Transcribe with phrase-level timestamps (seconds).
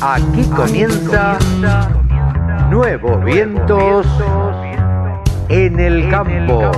[0.00, 1.38] Aquí comienza
[2.70, 4.06] Nuevos Vientos
[5.48, 6.70] en el Campo.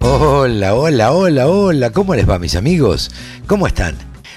[0.00, 3.10] Hola, hola, hola, hola, ¿cómo les va mis amigos?
[3.46, 3.96] ¿Cómo están?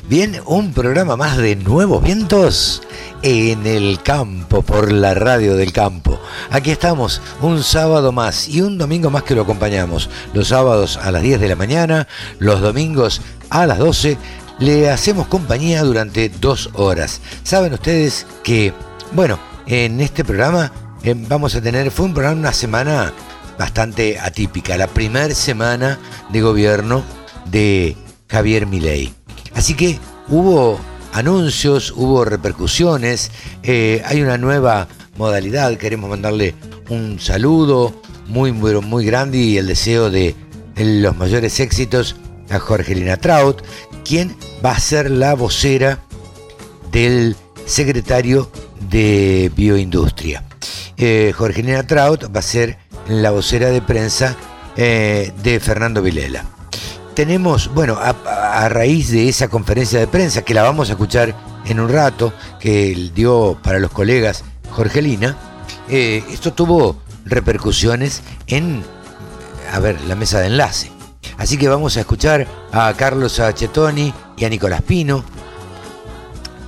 [0.10, 2.87] Bien, un programa más de Nuevos Vientos
[3.22, 6.20] en el campo, por la radio del campo.
[6.52, 10.10] Aquí estamos, un sábado más y un domingo más que lo acompañamos.
[10.34, 12.08] Los sábados a las 10 de la mañana,
[12.39, 14.18] los domingos a las 12,
[14.60, 17.22] le hacemos compañía durante dos horas.
[17.44, 18.74] Saben ustedes que,
[19.14, 20.72] bueno, en este programa
[21.04, 23.14] eh, vamos a tener, fue un programa, una semana
[23.58, 26.00] bastante atípica, la primera semana
[26.30, 27.04] de gobierno
[27.46, 27.96] de
[28.30, 29.14] Javier Milei.
[29.56, 30.80] Así que hubo
[31.18, 33.31] anuncios, hubo repercusiones,
[33.64, 36.53] eh, hay una nueva modalidad, queremos mandarle
[36.89, 40.36] un saludo muy, muy, grande y el deseo de
[40.75, 42.16] los mayores éxitos
[42.50, 43.64] a Jorgelina Traut,
[44.06, 46.00] quien va a ser la vocera
[46.91, 48.52] del secretario
[48.89, 50.44] de Bioindustria.
[50.97, 54.36] Eh, Jorgelina Traut va a ser la vocera de prensa
[54.75, 56.56] eh, de Fernando Vilela
[57.17, 61.33] tenemos, bueno, a, raíz de esa conferencia de prensa, que la vamos a escuchar
[61.65, 65.35] en un rato, que dio para los colegas Jorgelina,
[65.89, 68.83] eh, esto tuvo repercusiones en,
[69.73, 70.91] a ver, la mesa de enlace.
[71.39, 75.23] Así que vamos a escuchar a Carlos Achetoni y a Nicolás Pino,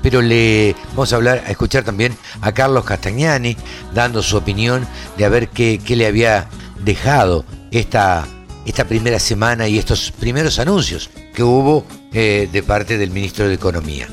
[0.01, 3.55] pero le vamos a hablar, a escuchar también a Carlos Castagnani
[3.93, 6.47] dando su opinión de a ver qué, qué le había
[6.83, 8.25] dejado esta
[8.69, 13.55] esta primera semana y estos primeros anuncios que hubo eh, de parte del ministro de
[13.55, 14.07] Economía.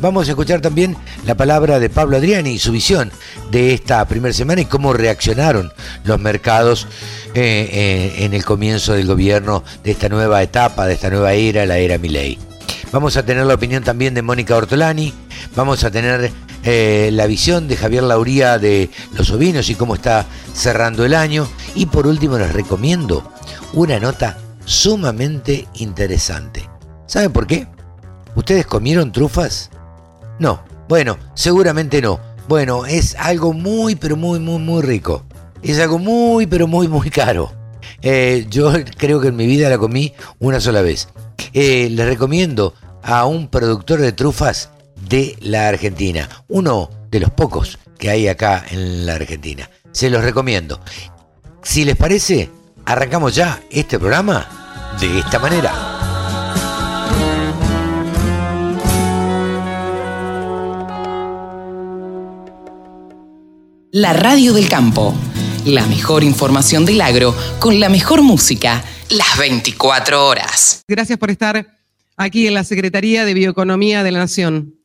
[0.00, 3.12] Vamos a escuchar también la palabra de Pablo Adriani y su visión
[3.50, 5.70] de esta primera semana y cómo reaccionaron
[6.04, 6.86] los mercados
[7.34, 11.66] eh, eh, en el comienzo del gobierno de esta nueva etapa, de esta nueva era,
[11.66, 12.38] la era Milei.
[12.90, 15.12] Vamos a tener la opinión también de Mónica Ortolani,
[15.54, 16.32] vamos a tener
[17.12, 21.48] la visión de Javier Lauría de los ovinos y cómo está cerrando el año.
[21.74, 23.32] Y por último les recomiendo
[23.72, 26.68] una nota sumamente interesante.
[27.06, 27.66] ¿Saben por qué?
[28.34, 29.70] ¿Ustedes comieron trufas?
[30.38, 30.62] No.
[30.88, 32.20] Bueno, seguramente no.
[32.48, 35.24] Bueno, es algo muy, pero muy, muy, muy rico.
[35.62, 37.52] Es algo muy, pero muy, muy caro.
[38.00, 41.08] Eh, yo creo que en mi vida la comí una sola vez.
[41.52, 44.70] Eh, les recomiendo a un productor de trufas
[45.08, 46.28] de la Argentina.
[46.48, 49.68] Uno de los pocos que hay acá en la Argentina.
[49.92, 50.80] Se los recomiendo.
[51.62, 52.50] Si les parece,
[52.88, 54.48] Arrancamos ya este programa
[54.98, 55.74] de esta manera.
[63.92, 65.14] La radio del campo.
[65.66, 70.82] La mejor información del agro con la mejor música las 24 horas.
[70.88, 71.66] Gracias por estar
[72.16, 74.77] aquí en la Secretaría de Bioeconomía de la Nación.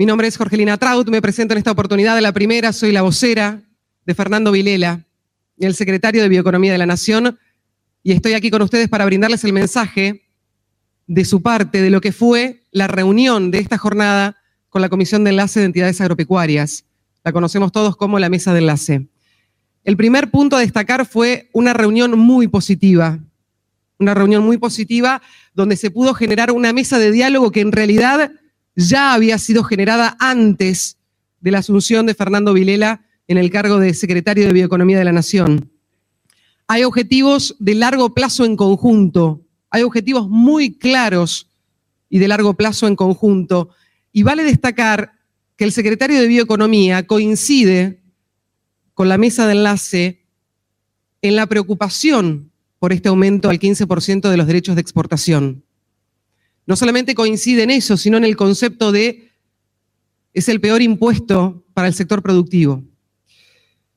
[0.00, 3.02] Mi nombre es Jorgelina Traut, me presento en esta oportunidad de la primera, soy la
[3.02, 3.60] vocera
[4.06, 5.04] de Fernando Vilela,
[5.58, 7.38] el secretario de Bioeconomía de la Nación,
[8.02, 10.22] y estoy aquí con ustedes para brindarles el mensaje
[11.06, 14.38] de su parte de lo que fue la reunión de esta jornada
[14.70, 16.86] con la Comisión de Enlace de Entidades Agropecuarias.
[17.22, 19.06] La conocemos todos como la Mesa de Enlace.
[19.84, 23.18] El primer punto a destacar fue una reunión muy positiva,
[23.98, 25.20] una reunión muy positiva
[25.52, 28.32] donde se pudo generar una mesa de diálogo que en realidad
[28.76, 30.98] ya había sido generada antes
[31.40, 35.12] de la asunción de Fernando Vilela en el cargo de secretario de Bioeconomía de la
[35.12, 35.70] Nación.
[36.66, 41.48] Hay objetivos de largo plazo en conjunto, hay objetivos muy claros
[42.08, 43.70] y de largo plazo en conjunto.
[44.12, 45.12] Y vale destacar
[45.56, 48.02] que el secretario de Bioeconomía coincide
[48.94, 50.26] con la mesa de enlace
[51.22, 55.64] en la preocupación por este aumento al 15% de los derechos de exportación.
[56.66, 59.30] No solamente coincide en eso, sino en el concepto de
[60.32, 62.84] es el peor impuesto para el sector productivo.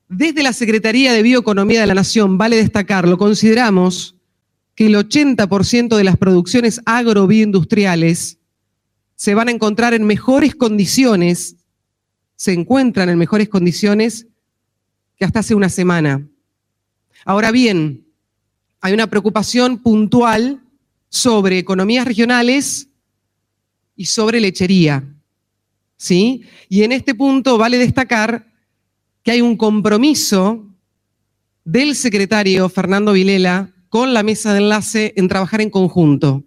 [0.09, 4.15] Desde la Secretaría de Bioeconomía de la Nación, vale destacarlo, consideramos
[4.75, 8.39] que el 80% de las producciones agrobioindustriales
[9.15, 11.55] se van a encontrar en mejores condiciones,
[12.35, 14.27] se encuentran en mejores condiciones
[15.15, 16.27] que hasta hace una semana.
[17.23, 18.05] Ahora bien,
[18.81, 20.62] hay una preocupación puntual
[21.13, 22.89] sobre economías regionales
[23.95, 25.03] y sobre lechería.
[25.95, 26.41] ¿Sí?
[26.69, 28.47] Y en este punto vale destacar
[29.21, 30.65] que hay un compromiso
[31.63, 36.43] del secretario Fernando Vilela con la mesa de enlace en trabajar en conjunto,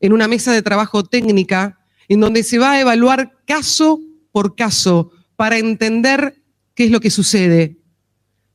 [0.00, 1.78] en una mesa de trabajo técnica
[2.08, 4.00] en donde se va a evaluar caso
[4.32, 6.42] por caso para entender
[6.74, 7.76] qué es lo que sucede,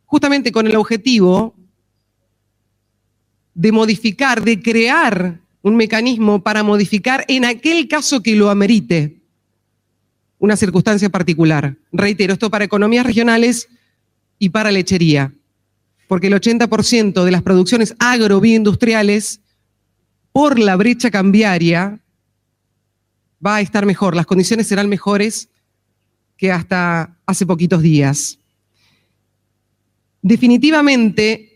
[0.06, 1.56] justamente con el objetivo
[3.54, 9.20] de modificar, de crear un mecanismo para modificar en aquel caso que lo amerite
[10.40, 11.76] una circunstancia particular.
[11.92, 13.68] Reitero, esto para economías regionales
[14.40, 15.34] y para lechería,
[16.08, 19.42] porque el 80% de las producciones agrobioindustriales,
[20.32, 22.00] por la brecha cambiaria,
[23.46, 25.50] va a estar mejor, las condiciones serán mejores
[26.38, 28.40] que hasta hace poquitos días.
[30.22, 31.49] Definitivamente,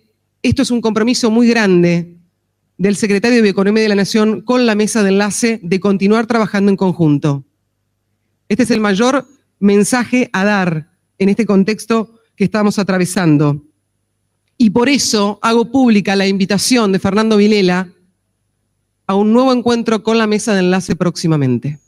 [0.43, 2.17] esto es un compromiso muy grande
[2.77, 6.69] del secretario de Economía de la Nación con la mesa de enlace de continuar trabajando
[6.69, 7.45] en conjunto.
[8.49, 9.25] Este es el mayor
[9.59, 13.63] mensaje a dar en este contexto que estamos atravesando.
[14.57, 17.87] Y por eso hago pública la invitación de Fernando Vilela
[19.07, 21.79] a un nuevo encuentro con la mesa de enlace próximamente.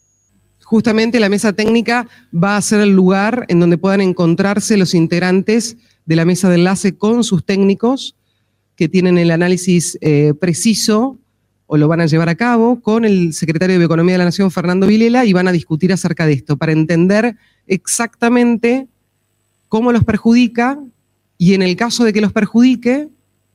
[0.64, 5.76] Justamente la mesa técnica va a ser el lugar en donde puedan encontrarse los integrantes
[6.06, 8.16] de la mesa de enlace con sus técnicos
[8.76, 11.18] que tienen el análisis eh, preciso
[11.68, 14.52] o lo van a llevar a cabo con el secretario de Economía de la Nación,
[14.52, 17.36] Fernando Vilela, y van a discutir acerca de esto para entender
[17.68, 18.88] exactamente
[19.68, 20.80] cómo los perjudica
[21.38, 23.10] y en el caso de que los perjudique,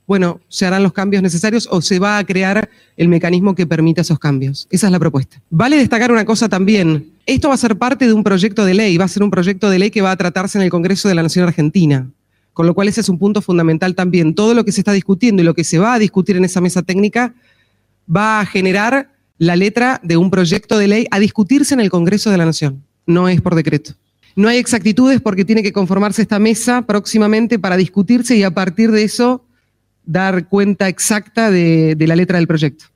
[0.06, 4.00] bueno, se harán los cambios necesarios o se va a crear el mecanismo que permita
[4.00, 4.67] esos cambios.
[4.70, 5.40] Esa es la propuesta.
[5.50, 7.12] Vale destacar una cosa también.
[7.26, 9.70] Esto va a ser parte de un proyecto de ley, va a ser un proyecto
[9.70, 12.11] de ley que va a tratarse en el Congreso de la Nación Argentina.
[12.52, 14.35] Con lo cual ese es un punto fundamental también.
[14.35, 16.61] Todo lo que se está discutiendo y lo que se va a discutir en esa
[16.61, 17.35] mesa técnica
[18.14, 22.31] va a generar la letra de un proyecto de ley a discutirse en el Congreso
[22.31, 22.85] de la Nación.
[23.06, 23.94] No es por decreto.
[24.37, 28.91] No hay exactitudes porque tiene que conformarse esta mesa próximamente para discutirse y a partir
[28.91, 29.44] de eso
[30.05, 32.87] dar cuenta exacta de, la letra del proyecto.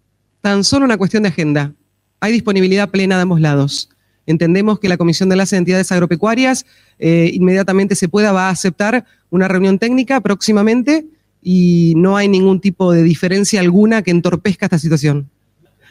[0.40, 1.72] Tan solo una cuestión de agenda.
[2.20, 3.88] Hay disponibilidad plena de ambos lados.
[4.26, 6.66] Entendemos que la Comisión de las Entidades Agropecuarias
[6.98, 9.04] eh, inmediatamente se pueda, va a aceptar
[9.34, 11.06] una reunión técnica próximamente
[11.42, 15.28] y no hay ningún tipo de diferencia alguna que entorpezca esta situación.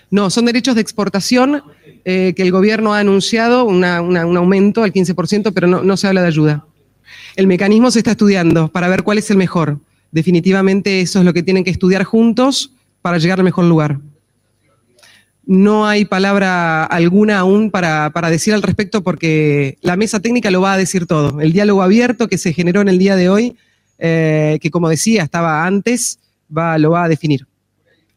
[0.10, 1.62] No, son derechos de exportación
[2.06, 6.22] eh, que el gobierno ha anunciado un aumento al 15%, pero no, no se habla
[6.22, 6.66] de ayuda.
[7.36, 9.78] El mecanismo se está estudiando para ver cuál es el mejor.
[10.12, 14.00] Definitivamente eso es lo que tienen que estudiar juntos para llegar al mejor lugar.
[15.46, 20.62] No hay palabra alguna aún para, para, decir al respecto porque la mesa técnica lo
[20.62, 21.42] va a decir todo.
[21.42, 23.58] El diálogo abierto que se generó en el día de hoy
[24.06, 26.20] eh, que como decía, estaba antes,
[26.56, 27.48] va, lo va a definir.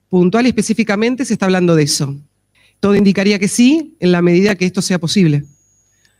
[0.09, 2.17] Puntual y específicamente se está hablando de eso.
[2.81, 5.45] Todo indicaría que sí, en la medida que esto sea posible.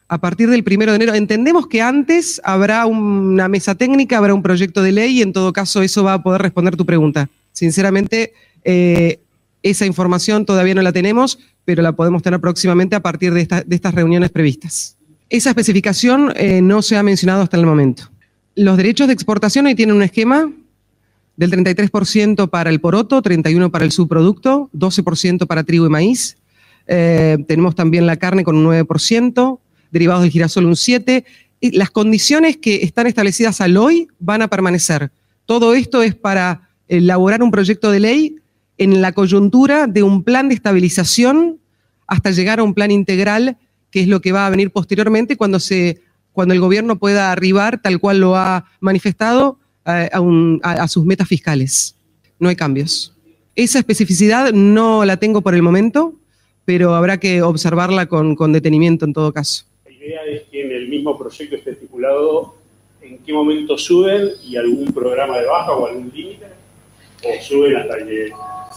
[0.09, 4.43] A partir del primero de enero, entendemos que antes habrá una mesa técnica, habrá un
[4.43, 7.29] proyecto de ley y en todo caso eso va a poder responder tu pregunta.
[7.53, 9.19] Sinceramente, eh,
[9.71, 13.95] esa información todavía no la tenemos, pero la podemos tener próximamente a partir de, estas
[13.95, 14.97] reuniones previstas.
[15.29, 18.05] Esa especificación eh, no se ha mencionado hasta el momento.
[18.55, 20.51] Los derechos de exportación hoy tienen un esquema
[21.37, 26.37] del 33% para el poroto, 31% para el subproducto, 12% para trigo y maíz.
[26.87, 29.59] Eh, tenemos también la carne con un 9%,
[29.91, 31.25] derivados del girasol un 7%.
[31.59, 35.11] Y las condiciones que están establecidas al hoy van a permanecer.
[35.47, 38.37] Todo esto es para elaborar un proyecto de ley
[38.79, 41.59] en la coyuntura de un plan de estabilización
[42.07, 43.57] hasta llegar a un plan integral,
[43.91, 46.01] que es lo que va a venir posteriormente cuando se
[46.37, 51.97] cuando el gobierno pueda arribar, tal cual lo ha manifestado, a, sus metas fiscales.
[52.39, 53.15] No hay cambios.
[53.55, 56.15] Esa especificidad no la tengo por el momento,
[56.67, 59.65] pero habrá que observarla con, detenimiento en todo caso.
[59.87, 62.57] La idea es que en el mismo proyecto esté estipulado
[63.01, 66.45] en qué momento suben y algún programa de baja o algún límite,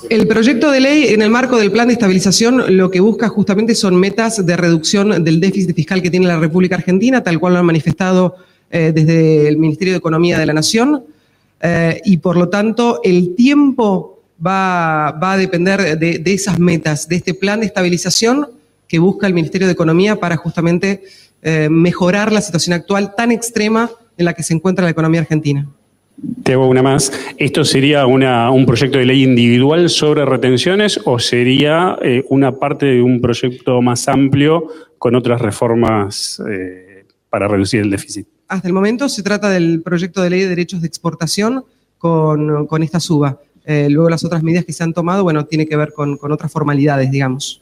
[0.10, 3.76] el proyecto de ley, en el marco del plan de estabilización, lo que busca justamente
[3.76, 7.60] son metas de reducción del déficit fiscal que tiene la República Argentina, tal cual lo
[7.60, 8.38] han manifestado
[8.72, 11.04] eh, desde el Ministerio de Economía de la Nación.
[11.62, 17.34] Eh, y por lo tanto, el tiempo va, a depender de, esas metas, de este
[17.34, 18.48] plan de estabilización
[18.88, 21.04] que busca el Ministerio de Economía para justamente
[21.42, 25.68] eh, mejorar la situación actual tan extrema en la que se encuentra la economía argentina.
[26.44, 27.12] Te hago una más.
[27.38, 33.02] ¿Esto sería un proyecto de ley individual sobre retenciones o sería eh, una parte de
[33.02, 38.28] un proyecto más amplio con otras reformas eh, para reducir el déficit?
[38.48, 41.64] Hasta el momento se trata del proyecto de ley de derechos de exportación
[41.98, 43.40] con, esta suba.
[43.66, 46.52] Eh, luego las otras medidas que se han tomado, bueno, tiene que ver con, otras
[46.52, 47.62] formalidades, digamos.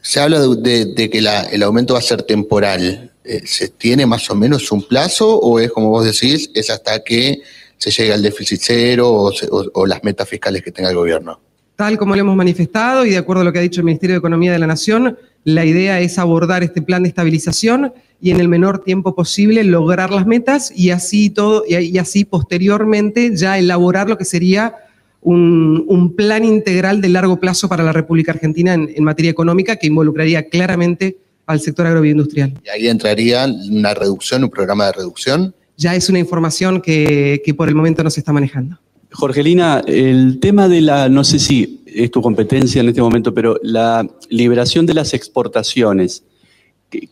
[0.00, 1.18] Se habla de, que
[1.52, 3.10] el aumento va a ser temporal.
[3.44, 7.42] ¿Se tiene más o menos un plazo o es, como vos decís, es hasta que
[7.90, 9.30] se llega al déficit cero
[9.74, 11.40] o, las metas fiscales que tenga el gobierno.
[11.76, 14.14] Tal como lo hemos manifestado y de acuerdo a lo que ha dicho el Ministerio
[14.14, 18.40] de Economía de la Nación, la idea es abordar este plan de estabilización y en
[18.40, 24.08] el menor tiempo posible lograr las metas y así todo y, así posteriormente ya elaborar
[24.08, 24.76] lo que sería
[25.20, 29.88] un, plan integral de largo plazo para la República Argentina en, en materia económica que
[29.88, 32.54] involucraría claramente al sector agroindustrial.
[32.64, 35.54] ¿Y ahí entraría una reducción, un programa de reducción?
[35.76, 38.78] Ya es una información que, por el momento no se está manejando.
[39.12, 43.58] Jorgelina, el tema de la, no sé si es tu competencia en este momento, pero
[43.62, 46.24] la liberación de las exportaciones,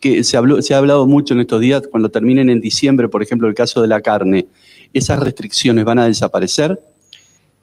[0.01, 3.23] que, se, habló, se ha hablado mucho en estos días, cuando terminen en diciembre, por
[3.23, 4.47] ejemplo, el caso de la carne,
[4.93, 6.81] ¿esas restricciones van a desaparecer?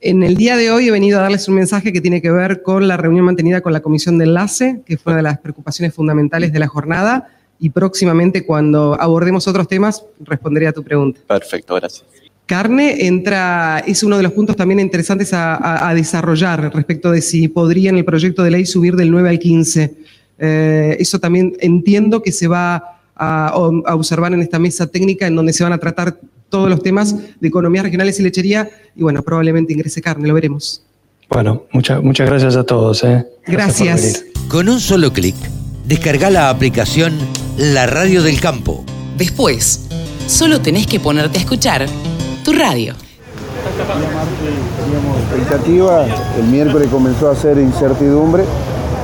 [0.02, 2.62] En el día de hoy he venido a darles un mensaje que tiene que ver
[2.62, 5.94] con la reunión mantenida con la Comisión de Enlace, que fue una de las preocupaciones
[5.94, 7.28] fundamentales de la jornada,
[7.60, 11.20] y próximamente cuando abordemos otros temas responderé a tu pregunta.
[11.28, 12.06] Perfecto, gracias.
[12.46, 17.92] Carne entra, es uno de los puntos también interesantes a, desarrollar respecto de si podría
[17.92, 19.94] en el proyecto de ley subir del 9 al 15.
[20.40, 25.36] Eh, eso también entiendo que se va a, a observar en esta mesa técnica en
[25.36, 26.18] donde se van a tratar
[26.50, 30.82] todos los temas de economías regionales y lechería y bueno, probablemente ingrese carne, lo veremos.
[31.30, 33.04] Bueno, muchas muchas gracias a todos.
[33.04, 33.26] ¿eh?
[33.46, 34.26] Gracias.
[34.48, 35.36] Con un solo clic,
[35.86, 37.14] descarga la aplicación
[37.62, 38.86] La Radio del Campo.
[39.18, 39.86] Después,
[40.28, 41.88] solo tenés que ponerte a escuchar
[42.46, 42.94] tu radio.
[44.82, 46.06] Teníamos expectativa,
[46.38, 48.46] el miércoles comenzó a ser incertidumbre,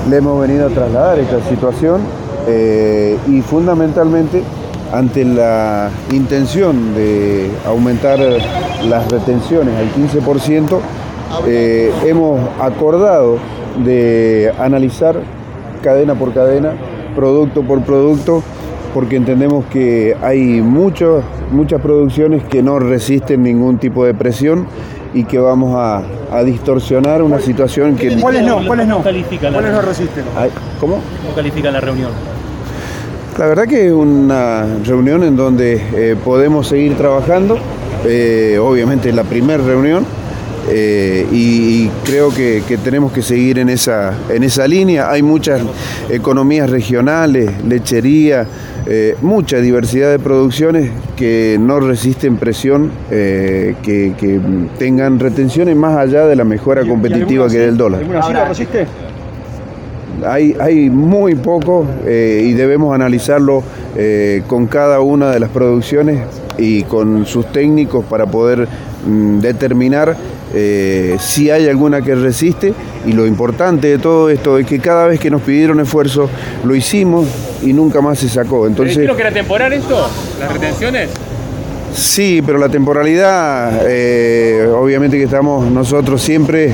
[0.10, 2.00] le hemos venido a trasladar esta situación
[2.48, 4.42] eh, y fundamentalmente
[4.94, 10.80] ante la intención de aumentar las retenciones al 15%,
[11.46, 13.38] eh, hemos acordado
[13.84, 15.20] de analizar
[15.84, 16.72] cadena por cadena,
[17.16, 18.44] producto por producto,
[18.94, 21.24] porque entendemos que hay muchas
[21.82, 24.68] producciones que no resisten ningún tipo de presión
[25.14, 26.04] y que vamos a,
[26.44, 28.20] distorsionar una situación que...
[28.20, 28.66] ¿Cuáles no?
[28.66, 29.02] ¿Cuáles no?
[29.02, 30.26] ¿Cuáles no resisten?
[30.82, 31.00] ¿Cómo?
[31.22, 32.12] ¿Cómo califican la reunión?
[33.40, 37.58] La verdad que es una reunión en donde eh, podemos seguir trabajando,
[38.06, 40.06] eh, obviamente es la primera reunión
[40.70, 45.10] eh, y, creo que, tenemos que seguir en esa, en esa línea.
[45.10, 45.62] Hay muchas
[46.10, 48.46] economías regionales, lechería,
[49.22, 54.14] mucha diversidad de producciones que no resisten presión, que,
[54.78, 58.02] tengan retenciones más allá de la mejora competitiva que del dólar.
[58.04, 58.86] ¿Alguna resiste?
[60.24, 63.64] hay, muy poco eh, y debemos analizarlo
[63.96, 66.22] eh, con cada una de las producciones
[66.58, 68.68] y con sus técnicos para poder
[69.08, 70.16] mm, determinar
[70.54, 72.74] eh, si hay alguna que resiste
[73.06, 76.30] y lo importante de todo esto es que cada vez que nos pidieron esfuerzo
[76.64, 77.28] lo hicimos
[77.64, 78.68] y nunca más se sacó.
[78.68, 80.10] Entonces, que era temporal esto?
[80.40, 81.10] ¿Las retenciones?
[81.94, 83.82] Sí, pero la temporalidad,
[84.74, 86.74] obviamente que estamos nosotros siempre,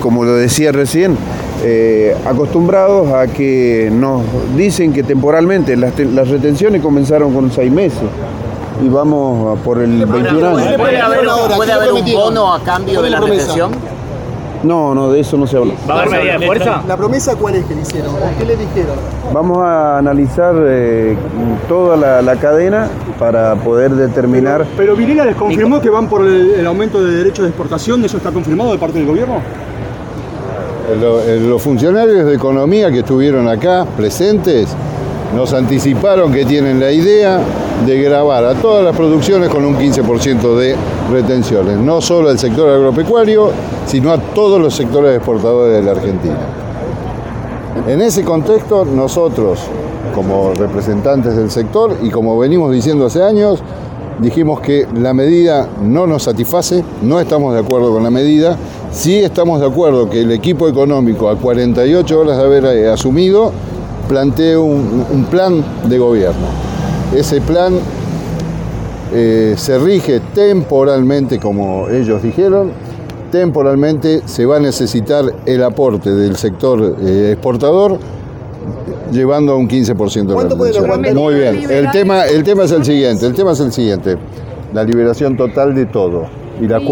[0.00, 1.16] como lo decía recién,
[1.64, 4.22] eh, acostumbrados a que nos
[4.56, 5.94] dicen que temporalmente las,
[6.28, 8.00] retenciones comenzaron con seis meses
[8.82, 10.76] y vamos por el 21 años.
[10.76, 13.70] ¿Puede haber, un bono a cambio de la retención?
[14.62, 15.74] No, no, de eso no se habla.
[15.90, 16.82] ¿Va a haber medida de fuerza?
[16.86, 18.14] ¿La promesa cuál es que le hicieron?
[18.38, 18.94] ¿Qué le dijeron?
[19.32, 21.16] Vamos a analizar eh,
[21.68, 24.64] toda la, cadena para poder determinar...
[24.76, 28.30] Pero, pero les confirmó que van por el aumento de derechos de exportación, ¿eso está
[28.30, 29.40] confirmado de parte del gobierno?
[30.90, 34.76] Eh, los funcionarios de economía que estuvieron acá presentes
[35.34, 37.40] nos anticiparon que tienen la idea
[37.86, 40.76] de grabar a todas las producciones con un 15% de
[41.10, 43.50] retenciones, no solo al sector agropecuario,
[43.86, 46.38] sino a todos los sectores exportadores de la Argentina.
[47.88, 49.60] En ese contexto, nosotros,
[50.14, 53.62] como representantes del sector y como venimos diciendo hace años,
[54.18, 58.56] dijimos que la medida no nos satisface, no estamos de acuerdo con la medida
[58.92, 63.50] Sí estamos de acuerdo que el equipo económico, a 48 horas de haber eh, asumido,
[64.12, 66.46] plantee un, plan de gobierno.
[67.16, 67.72] Ese plan
[69.10, 72.72] eh, se rige temporalmente, como ellos dijeron,
[73.30, 77.98] temporalmente se va a necesitar el aporte del sector eh, exportador
[79.10, 81.16] llevando a un 15% de retención.
[81.16, 81.70] Muy bien.
[81.70, 84.18] El tema, el tema es el siguiente, el tema es el siguiente.
[84.74, 86.82] La liberación total de todo y las,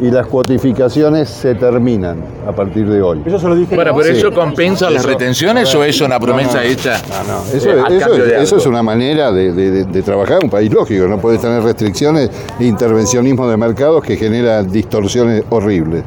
[0.00, 3.22] y las cuotificaciones se terminan a partir de hoy.
[3.24, 3.74] Eso se lo dije.
[3.74, 7.00] Bueno, pero eso compensa las retenciones o es una promesa hecha.
[7.08, 8.38] No, no.
[8.40, 11.06] Eso, es una manera de, de, trabajar un país lógico.
[11.06, 16.04] No puede tener restricciones e intervencionismo de mercados que genera distorsiones horribles.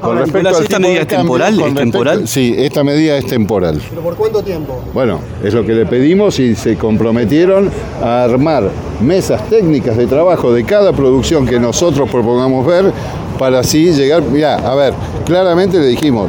[0.00, 2.28] Con respecto a esta medida es temporal, ¿es temporal?
[2.28, 3.80] Sí, esta medida es temporal.
[3.88, 4.82] ¿Pero por cuánto tiempo?
[4.92, 7.70] Bueno, es lo que le pedimos y se comprometieron
[8.02, 12.92] a armar mesas técnicas de trabajo de cada producción que nosotros propongamos ver
[13.38, 16.28] para así llegar, mira, a ver, claramente le dijimos,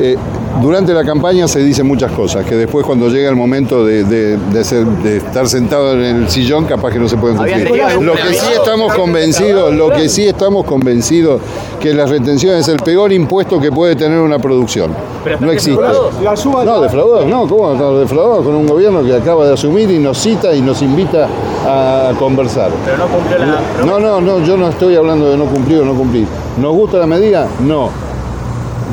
[0.00, 0.16] eh,
[0.60, 4.36] durante la campaña se dicen muchas cosas, que después cuando llega el momento de, de-
[4.36, 7.68] de ser- de estar sentado en el sillón, capaz que no se pueden cumplir.
[8.00, 11.40] Lo que sí estamos convencidos, lo que sí estamos convencidos,
[11.80, 14.90] que la retención es el peor impuesto que puede tener una producción.
[15.40, 15.80] No existe.
[16.22, 19.90] La suba No, defraudados, no, ¿cómo estamos defraudados con un gobierno que acaba de asumir
[19.90, 21.28] y nos cita y nos invita
[21.66, 22.70] a conversar?
[22.84, 23.84] Pero no cumplió la.
[23.86, 26.26] No, no, no, yo no estoy hablando de no cumplir o no cumplir.
[26.60, 27.46] ¿Nos gusta la medida?
[27.60, 27.90] No.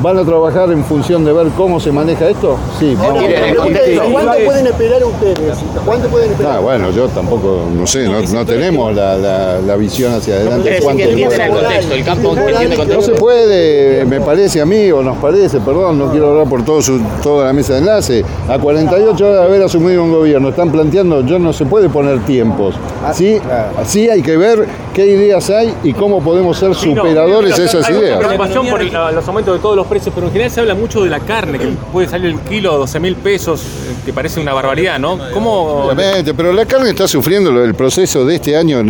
[0.02, 2.56] ¿Van a trabajar en función de ver cómo se maneja esto?
[2.78, 2.94] Sí.
[2.98, 3.22] vamos.
[4.12, 5.56] ¿Cuánto pueden esperar ustedes?
[5.84, 6.56] ¿Cuánto pueden esperar?
[6.56, 10.78] Ah, bueno, yo tampoco, no sé, no, no tenemos la, la- la visión hacia adelante.
[10.82, 12.34] ¿Cuánto puede- el campo
[12.94, 16.62] no se puede, me parece a mí, o nos parece, perdón, no quiero hablar por
[16.64, 20.50] todo su- toda la mesa de enlace, a 48 horas de haber asumido un gobierno,
[20.50, 22.74] están planteando, yo no se puede poner tiempos,
[23.14, 23.38] ¿sí?
[23.86, 27.96] Sí hay que ver qué ideas hay y cómo podemos ser superadores de esas Hay
[27.96, 28.16] ideas.
[28.18, 31.04] preocupación por el- los aumentos de todos los precios, pero en general se habla mucho
[31.04, 34.40] de la carne, que puede salir el kilo a 12 mil pesos, eh, que parece
[34.40, 35.18] una barbaridad, ¿no?
[35.34, 35.84] ¿Cómo...?
[35.84, 38.82] Obviamente, pero la carne está sufriendo lo- el proceso de este año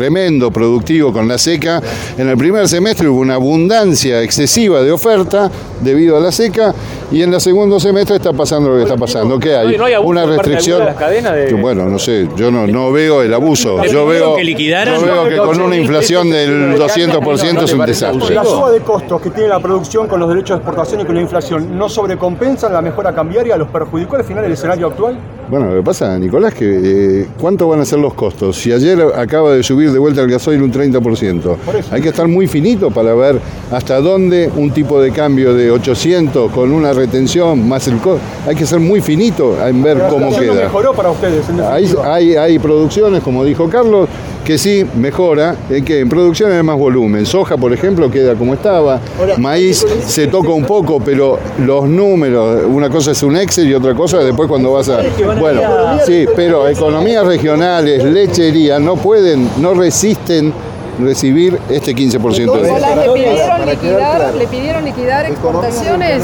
[0.00, 1.80] tremendo, productivo con la seca.
[2.18, 5.50] En el primer semestre hubo una abundancia excesiva de oferta
[5.80, 6.74] debido a la seca
[7.10, 9.38] y en el segundo semestre está pasando lo que está pasando.
[9.38, 9.78] ¿Qué hay?
[9.78, 10.78] No, hay abuso una por parte de restricción.
[10.80, 13.80] de las cadenas de- Bueno, no sé, yo no, no veo el abuso.
[13.82, 15.00] ¿Le Yo pidieron veo, que liquidaran?
[15.00, 18.34] yo veo que con una inflación del 200% es un desastre.
[18.34, 21.14] La suba de costos que tiene la producción con los derechos de exportación y con
[21.14, 23.56] la inflación, ¿no sobrecompensan la mejora cambiaria?
[23.56, 25.16] ¿Los perjudicó al final el escenario actual?
[25.48, 28.56] Bueno, lo que pasa, Nicolás, que eh, ¿cuánto van a ser los costos?
[28.56, 31.56] Si ayer acaba de subir de vuelta el gasoil un 30%,
[31.90, 33.40] hay que estar muy finito para ver
[33.70, 38.54] hasta dónde un tipo de cambio de 800 con una retención más el costo, hay
[38.54, 40.54] que ser muy finito en ver cómo queda.
[40.54, 42.14] mejoró para ustedes, en Hay, definitiva.
[42.14, 44.08] hay, hay producciones, como dijo Carlos,
[44.46, 47.26] que sí mejora, en que en producción hay más volumen.
[47.26, 49.00] Soja, por ejemplo, queda como estaba.
[49.38, 53.92] Maíz se toca un poco, pero los números, una cosa es un Excel y otra
[53.96, 55.02] cosa después cuando vas a...
[55.40, 55.60] Bueno,
[56.06, 60.52] sí, pero economías regionales, lechería, no pueden, no resisten
[61.00, 62.70] recibir este 15% de
[63.02, 66.22] ¿le pidieron liquidar, ¿le pidieron liquidar exportaciones?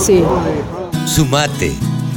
[0.00, 0.24] Sí.
[1.06, 1.72] Sumate.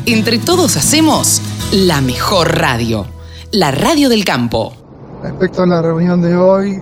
[0.07, 1.39] Entre todos hacemos
[1.71, 3.05] la mejor radio.
[3.51, 4.84] La radio del campo.
[5.25, 6.79] Respecto a la reunión de hoy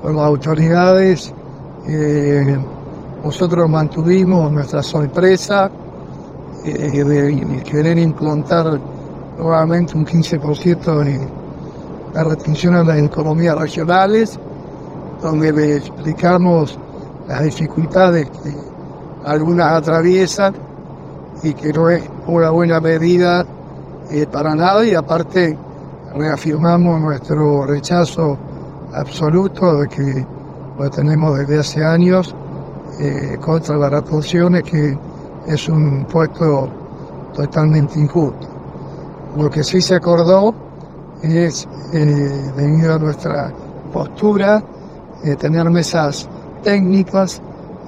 [0.00, 1.30] con las autoridades,
[1.86, 2.56] eh,
[3.22, 5.70] nosotros mantuvimos nuestra sorpresa
[6.64, 8.80] eh, de, querer implantar
[9.38, 11.28] nuevamente un 15% en
[12.14, 14.38] la retención a las economías regionales,
[15.20, 16.78] donde le explicamos
[17.28, 18.54] las dificultades que
[19.26, 20.54] algunas atraviesan
[21.42, 23.44] y que no es una buena medida
[24.10, 25.58] eh, para nada y aparte
[26.14, 28.38] reafirmamos nuestro rechazo
[28.92, 30.26] absoluto de que
[30.78, 32.34] lo tenemos desde hace años
[33.00, 34.96] eh, contra las retenciones que
[35.46, 36.68] es un impuesto
[37.34, 38.48] totalmente injusto.
[39.36, 40.54] Lo que sí se acordó
[41.22, 43.52] es, eh, debido a nuestra
[43.92, 44.62] postura,
[45.24, 46.28] eh, tener mesas
[46.62, 47.40] técnicas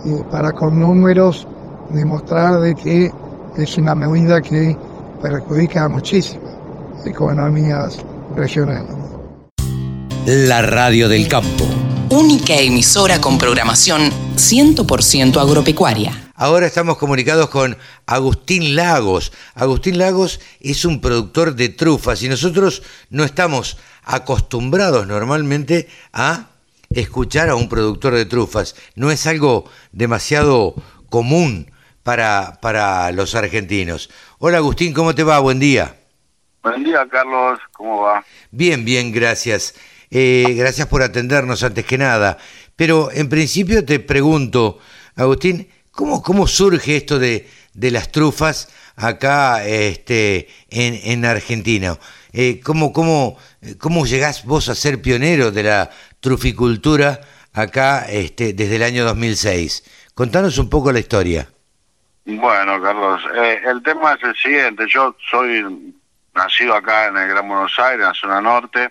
[0.04, 1.46] eh, para con números
[1.90, 3.12] demostrar de que
[3.56, 4.76] es una medida que
[5.22, 6.56] perjudica a muchísimas
[7.04, 8.04] economías
[8.36, 8.94] regionales.
[10.26, 11.64] La radio del campo.
[12.10, 16.32] Única emisora con programación 100% agropecuaria.
[16.34, 19.32] Ahora estamos comunicados con Agustín Lagos.
[19.54, 26.50] Agustín Lagos es un productor de trufas y nosotros no estamos acostumbrados normalmente a
[26.90, 28.76] escuchar a un productor de trufas.
[28.94, 30.74] No es algo demasiado
[31.08, 31.70] común
[32.02, 34.10] para, para los argentinos.
[34.38, 35.40] Hola Agustín, ¿cómo te va?
[35.40, 35.96] Buen día.
[36.66, 37.60] Buen día, Carlos.
[37.70, 38.24] ¿Cómo va?
[38.50, 39.76] Bien, bien, gracias.
[40.10, 42.38] Eh, gracias por atendernos antes que nada.
[42.74, 44.80] Pero en principio te pregunto,
[45.14, 52.00] Agustín, ¿cómo, cómo surge esto de, de las trufas acá este, en, en Argentina?
[52.32, 53.38] Eh, ¿cómo, cómo,
[53.78, 57.20] ¿Cómo llegás vos a ser pionero de la truficultura
[57.52, 60.10] acá este, desde el año 2006?
[60.14, 61.48] Contanos un poco la historia.
[62.24, 64.84] Bueno, Carlos, eh, el tema es el siguiente.
[64.88, 65.94] Yo soy
[66.36, 68.90] nacido acá en el Gran Buenos Aires, en la zona norte,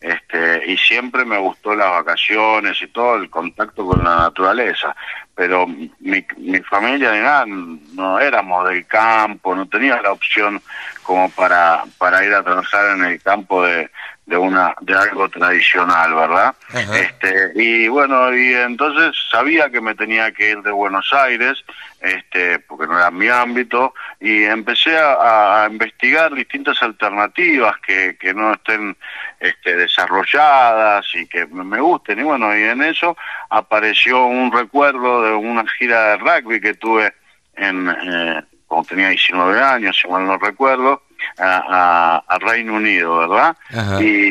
[0.00, 4.94] este, y siempre me gustó las vacaciones y todo el contacto con la naturaleza.
[5.34, 10.62] Pero mi, mi familia nada, no éramos del campo, no tenía la opción
[11.02, 13.90] como para, para ir a trabajar en el campo de,
[14.26, 16.54] de una de algo tradicional, ¿verdad?
[16.94, 21.62] Este, y bueno, y entonces sabía que me tenía que ir de Buenos Aires,
[22.00, 28.32] este, porque no era mi ámbito, y empecé a, a investigar distintas alternativas que, que
[28.32, 28.96] no estén
[29.40, 32.18] este, desarrolladas y que me me gusten.
[32.20, 33.16] Y bueno, y en eso
[33.50, 37.12] apareció un recuerdo de una gira de rugby que tuve
[37.56, 38.42] en, eh,
[38.74, 41.02] cuando tenía 19 años, si mal no recuerdo,
[41.38, 43.56] a, a- a Reino Unido, ¿verdad?
[44.02, 44.28] Y,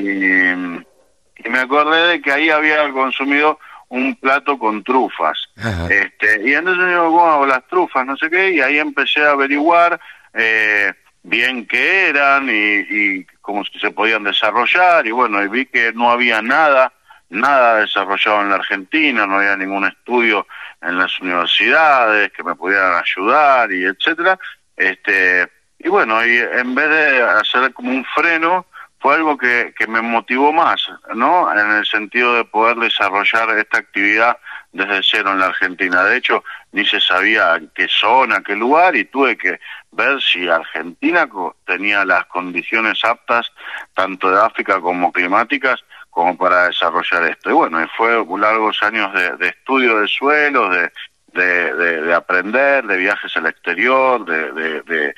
[1.46, 5.38] y me acordé de que ahí había consumido un plato con trufas.
[5.58, 5.88] Ajá.
[5.88, 8.06] Este, y entonces digo, ¿cómo hago las trufas?
[8.06, 10.00] No sé qué, y ahí empecé a averiguar
[10.34, 10.92] eh,
[11.24, 12.52] bien qué eran y,
[12.90, 16.92] y cómo se podían desarrollar, y bueno, y vi que no había nada,
[17.34, 20.48] nada desarrollado en la Argentina, no había ningún estudio
[20.82, 24.38] en las universidades que me pudieran ayudar y etcétera.
[24.76, 25.48] Este,
[25.80, 28.65] y bueno, y en vez de hacer como un freno,
[29.00, 31.52] fue algo que, que me motivó más, ¿no?
[31.52, 34.38] En el sentido de poder desarrollar esta actividad
[34.72, 36.04] desde cero en la Argentina.
[36.04, 39.60] De hecho, ni se sabía en qué zona, qué lugar, y tuve que
[39.91, 41.30] ver si Argentina
[41.65, 43.52] tenía las condiciones aptas,
[43.93, 47.49] tanto de África como climáticas, como para desarrollar esto.
[47.49, 50.91] Y bueno, y fue largos años de, de estudio de suelos, de,
[51.34, 55.15] de, de- de aprender, de viajes al exterior, de, de- de-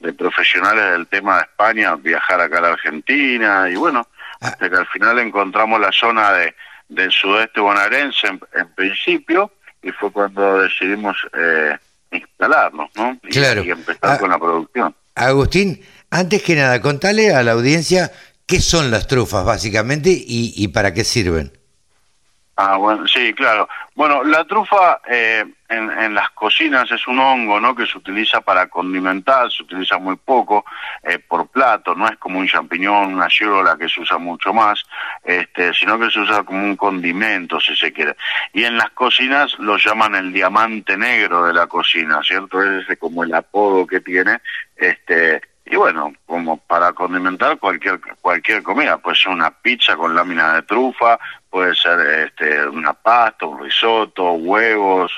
[0.00, 4.06] de profesionales del tema de España, viajar acá a la Argentina, y bueno,
[4.40, 6.54] hasta que al final encontramos la zona de,
[6.88, 9.50] del sudeste bonaerense en, en principio,
[9.82, 11.78] y fue cuando decidimos eh,
[12.10, 13.18] instalarnos, ¿no?
[13.22, 13.64] Y, Claro.
[13.64, 14.18] y empezar Ah.
[14.18, 14.94] con la producción.
[15.14, 15.80] Agustín,
[16.10, 18.10] antes que nada, contale a la audiencia
[18.46, 21.52] qué son las trufas básicamente y, para qué sirven.
[22.56, 23.68] Ah, bueno, sí, claro.
[23.96, 27.74] Bueno, la trufa eh, en, en las cocinas es un hongo, ¿no?
[27.74, 30.64] Que se utiliza para condimentar, se utiliza muy poco
[31.02, 34.84] eh, por plato, no es como un champiñón, una girola que se usa mucho más,
[35.24, 38.14] este, sino que se usa como un condimento, si se quiere.
[38.52, 42.62] Y en las cocinas lo llaman el diamante negro de la cocina, ¿cierto?
[42.62, 44.38] Ese es como el apodo que tiene,
[44.76, 50.56] este, y bueno, como para condimentar cualquier cualquier comida, puede ser una pizza con lámina
[50.56, 55.12] de trufa, puede ser este, una pasta, un risotto, huevos,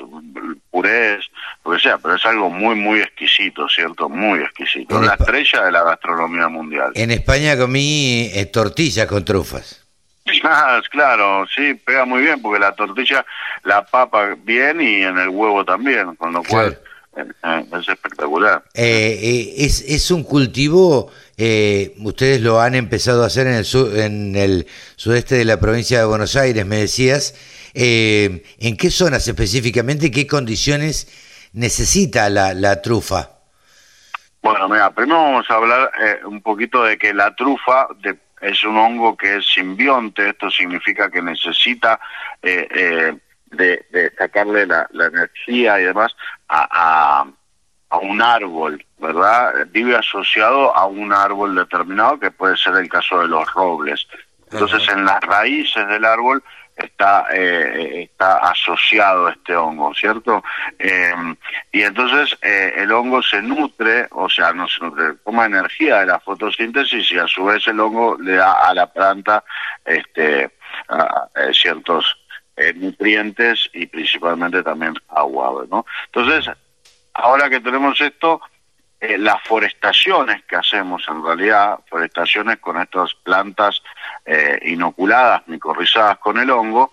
[0.70, 1.24] purés,
[1.64, 4.08] lo que sea, pero es algo muy, muy exquisito, ¿cierto?
[4.08, 4.96] Muy exquisito.
[4.98, 6.92] En La estrella de la gastronomía mundial.
[6.94, 9.82] En España comí eh, tortillas con trufas.
[10.48, 13.24] Ah, claro, sí, pega muy bien porque la tortilla
[13.62, 16.78] la papa bien y en el huevo también, con lo cual
[17.16, 18.62] eh, es espectacular.
[18.74, 23.64] Eh, eh, es, es un cultivo, eh, ustedes lo han empezado a hacer en el,
[23.64, 27.34] su- en el sudeste de la provincia de Buenos Aires, me decías.
[27.74, 31.08] Eh, ¿En qué zonas específicamente, qué condiciones
[31.52, 33.30] necesita la, la trufa?
[34.42, 35.90] Bueno, mira, primero vamos a hablar
[36.24, 41.10] un poquito de que la trufa de- es un hongo que es simbionte, esto significa
[41.10, 41.98] que necesita
[42.42, 46.14] eh, de, de sacarle la, la energía y demás
[46.48, 47.26] a, a,
[47.90, 49.54] a un árbol, ¿verdad?
[49.70, 54.06] Vive asociado a un árbol determinado que puede ser el caso de los robles.
[54.52, 56.42] Entonces en las raíces del árbol
[56.76, 60.44] está eh, está asociado este hongo, ¿cierto?
[60.78, 61.12] Eh,
[61.72, 66.06] y entonces eh, el hongo se nutre, o sea, no se nutre, toma energía de
[66.06, 69.42] la fotosíntesis y a su vez el hongo le da a la planta
[69.84, 70.50] este
[70.88, 72.04] a- a- ciertos
[72.56, 75.84] eh, nutrientes y principalmente también agua, ¿no?
[76.06, 76.54] Entonces,
[77.14, 78.40] ahora que tenemos esto,
[78.98, 83.82] eh, las forestaciones que hacemos en realidad, forestaciones con estas plantas
[84.24, 86.92] eh, inoculadas, micorrizadas con el hongo,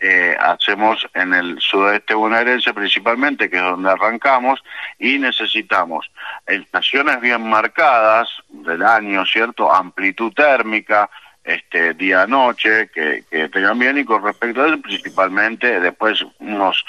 [0.00, 4.62] eh, hacemos en el sudeste bonaerense principalmente, que es donde arrancamos,
[4.98, 6.10] y necesitamos
[6.46, 9.72] estaciones bien marcadas del año, ¿cierto?
[9.72, 11.08] Amplitud térmica,
[11.44, 16.84] este día-noche, que, que bien, y con respecto a eso, principalmente después unos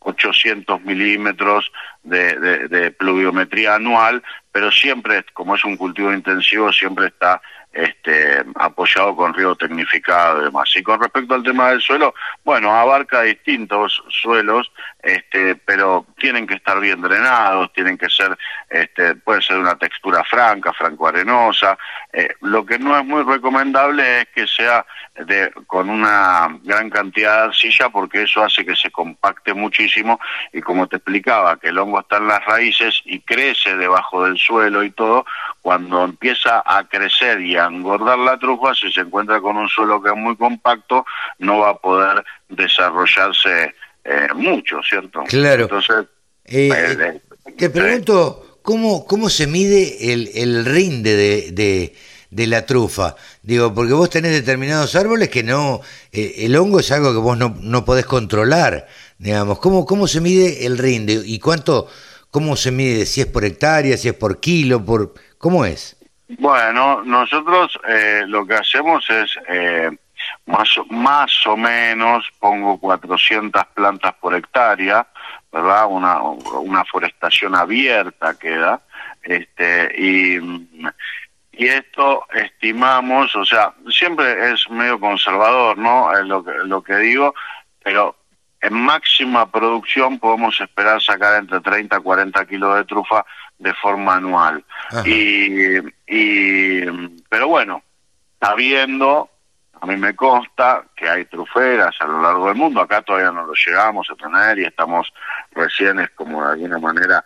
[0.00, 1.70] 800 milímetros
[2.02, 9.14] de, de- pluviometría anual, pero siempre, como es un cultivo intensivo, siempre está este, apoyado
[9.14, 10.70] con río tecnificado y demás.
[10.76, 14.72] Y con respecto al tema del suelo, bueno, abarca distintos suelos,
[15.06, 18.36] este, pero tienen que estar bien drenados, tienen que ser,
[18.68, 21.78] este, puede ser una textura franca, franco-arenosa.
[22.12, 27.36] Eh, lo que no es muy recomendable es que sea de, con una gran cantidad
[27.36, 30.18] de arcilla porque eso hace que se compacte muchísimo
[30.52, 34.36] y como te explicaba, que el hongo está en las raíces y crece debajo del
[34.36, 35.24] suelo y todo,
[35.62, 40.02] cuando empieza a crecer y a engordar la trufa, si se encuentra con un suelo
[40.02, 41.06] que es muy compacto,
[41.38, 43.72] no va a poder desarrollarse
[44.08, 45.22] eh, mucho, ¿cierto?
[45.28, 45.64] Claro.
[45.64, 46.06] Entonces,
[46.44, 47.20] Eh, eh,
[47.58, 51.94] te pregunto, ¿cómo, cómo se mide el, el rinde de, de-
[52.30, 53.16] de la trufa?
[53.42, 55.80] Digo, porque vos tenés determinados árboles que no,
[56.12, 58.86] el hongo es algo que vos no, no podés controlar,
[59.18, 59.58] digamos.
[59.58, 61.22] ¿Cómo, ¿Cómo se mide el rinde?
[61.24, 61.88] ¿Y cuánto,
[62.30, 63.06] cómo se mide?
[63.06, 65.96] Si es por hectárea, si es por kilo, por ¿cómo es?
[66.38, 69.90] Bueno, nosotros eh, lo que hacemos es eh,
[70.46, 75.06] más, o- más o menos, pongo 400 plantas por hectárea,
[75.52, 75.86] ¿verdad?
[75.88, 78.80] Una, una forestación abierta queda,
[79.22, 80.36] este, y,
[81.52, 86.12] y esto estimamos, o sea, siempre es medio conservador, ¿no?
[86.16, 87.34] Es lo que, lo que digo,
[87.82, 88.16] pero
[88.60, 93.24] en máxima producción podemos esperar sacar entre 30 y 40 kilos de trufa
[93.58, 94.64] de forma anual.
[95.04, 96.80] Y, y,
[97.28, 97.82] pero bueno,
[98.40, 99.30] sabiendo,
[99.80, 103.46] a mí me consta que hay truferas a lo largo del mundo, acá todavía no
[103.46, 105.12] lo llegamos a tener y estamos
[105.52, 107.24] recién, es como de alguna manera,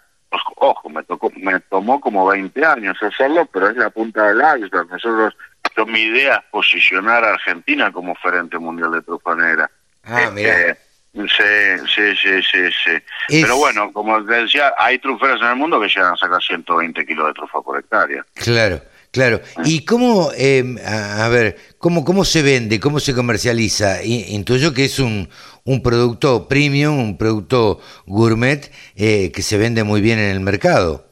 [0.56, 4.88] ojo, me, tocó, me tomó como 20 años hacerlo, pero es la punta del iceberg.
[4.90, 5.36] Nosotros,
[5.76, 9.70] yo, mi idea es posicionar a Argentina como frente mundial de trufa negra.
[10.04, 10.78] Ah, Este,
[11.12, 13.42] Sí, sí, sí, sí, sí.
[13.42, 17.04] Pero bueno, como te decía, hay truferas en el mundo que llegan a sacar 120
[17.04, 18.24] kilos de trufa por hectárea.
[18.34, 19.40] Claro, claro.
[19.64, 24.02] ¿Y cómo, eh, a, a ver, cómo, cómo se vende, cómo se comercializa?
[24.02, 25.28] I- Intuyo que es un,
[25.64, 31.06] un producto premium, un producto gourmet eh, que se vende muy bien en el mercado.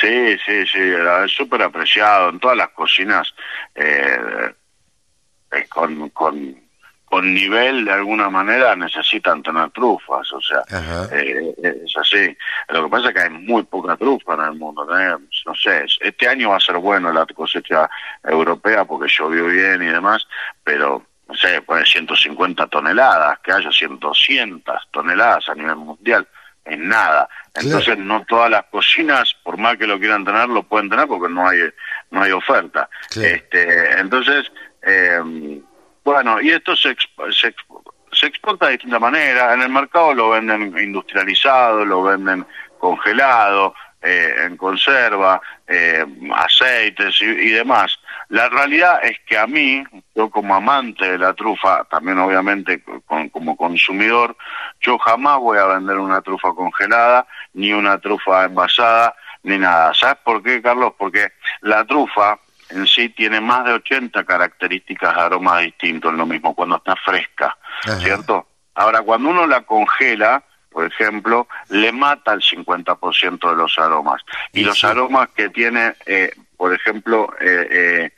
[0.00, 3.32] Sí, sí, sí, es súper apreciado en todas las cocinas
[3.74, 4.52] eh,
[5.52, 6.54] eh, con, con,
[7.04, 10.62] con nivel de alguna manera necesitan tener trufas, o sea,
[11.12, 12.36] eh, es así.
[12.70, 15.14] Lo que pasa es que hay muy poca trufa en el mundo, ¿eh?
[15.46, 17.88] No sé, este año va a ser bueno la cosecha
[18.22, 20.26] europea porque llovió bien y demás,
[20.62, 26.26] pero no sé, pues 150 toneladas, que haya 100, 200 toneladas a nivel mundial,
[26.64, 27.28] es nada.
[27.54, 31.32] Entonces no todas las cocinas, por más que lo quieran tener, lo pueden tener porque
[31.32, 31.60] no hay
[32.10, 32.88] no hay oferta.
[33.24, 34.50] Este, entonces,
[34.82, 35.60] eh,
[36.04, 39.54] bueno, y esto se, exp- se, exp- se exporta de distinta manera.
[39.54, 42.46] En el mercado lo venden industrializado, lo venden
[42.78, 43.74] congelado,
[44.04, 46.04] eh, en conserva, eh,
[46.36, 47.98] aceites y, y demás.
[48.28, 53.28] La realidad es que a mí, yo como amante de la trufa, también obviamente con-
[53.30, 54.36] como consumidor,
[54.80, 59.92] yo jamás voy a vender una trufa congelada, ni una trufa envasada, ni nada.
[59.94, 60.92] ¿Sabes por qué, Carlos?
[60.98, 61.28] Porque
[61.62, 62.38] la trufa
[62.70, 66.96] en sí tiene más de 80 características de aromas distintos en lo mismo cuando está
[66.96, 67.56] fresca,
[68.00, 68.48] ¿cierto?
[68.74, 70.42] Ahora, cuando uno la congela,
[70.74, 74.20] por ejemplo, le mata el 50% de los aromas.
[74.52, 78.10] Y los aromas que tiene, eh, por ejemplo, eh,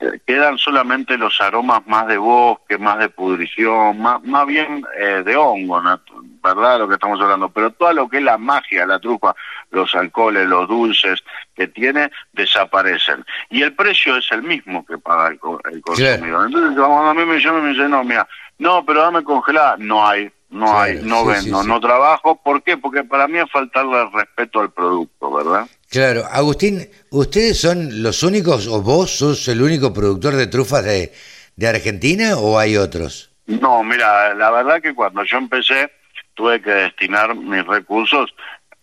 [0.00, 5.22] eh, quedan solamente los aromas más de bosque, más de pudrición, más, más bien eh,
[5.24, 6.00] de hongo, nat-
[6.40, 6.78] ¿verdad?
[6.78, 7.48] Lo que estamos hablando.
[7.48, 9.34] Pero todo lo que es la magia, la trufa,
[9.72, 11.20] los alcoholes, los dulces
[11.56, 13.24] que tiene, desaparecen.
[13.50, 16.46] Y el precio es el mismo que paga el, co- el consumidor.
[16.46, 19.74] Entonces, cuando a mí me llaman y me dicen, no, mira, no, pero dame congelada.
[19.78, 21.68] No hay, no hay, no sí, vendo, sí.
[21.68, 22.40] no trabajo.
[22.42, 22.76] ¿Por qué?
[22.76, 25.66] Porque para mí es faltarle el respeto al producto, ¿verdad?
[25.90, 31.12] Claro, Agustín, ¿ustedes son los únicos o vos sos el único productor de trufas de,
[31.56, 33.30] de Argentina o hay otros?
[33.46, 35.90] No, mira, la verdad que cuando yo empecé
[36.38, 38.32] tuve que destinar mis recursos.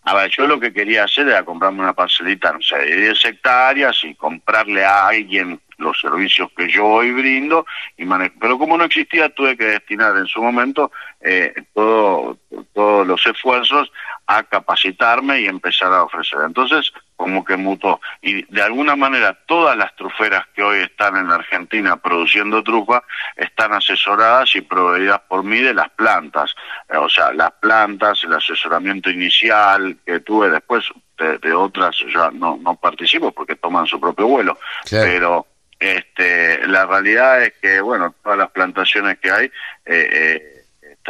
[0.07, 3.25] A ver, yo lo que quería hacer era comprarme una parcelita, no sé, de 10
[3.25, 7.65] hectáreas y comprarle a alguien los servicios que yo hoy brindo.
[7.97, 10.91] y mane- Pero como no existía, tuve que destinar en su momento
[11.21, 12.37] eh, todo,
[12.73, 13.91] todos los esfuerzos
[14.27, 16.39] a capacitarme y empezar a ofrecer.
[16.45, 18.01] Entonces, como que mutó.
[18.21, 23.03] Y de alguna manera, todas las truferas que hoy están en la Argentina produciendo trufa
[23.35, 26.55] están asesoradas y proveídas por mí de las plantas.
[26.89, 30.85] Eh, o sea, las plantas, el asesoramiento inicial que tuve después
[31.17, 34.57] de, de otras, ya no, no participo porque toman su propio vuelo.
[34.89, 35.47] Pero
[35.79, 39.51] este, la realidad es que, bueno, todas las plantaciones que hay, eh,
[39.85, 40.54] eh,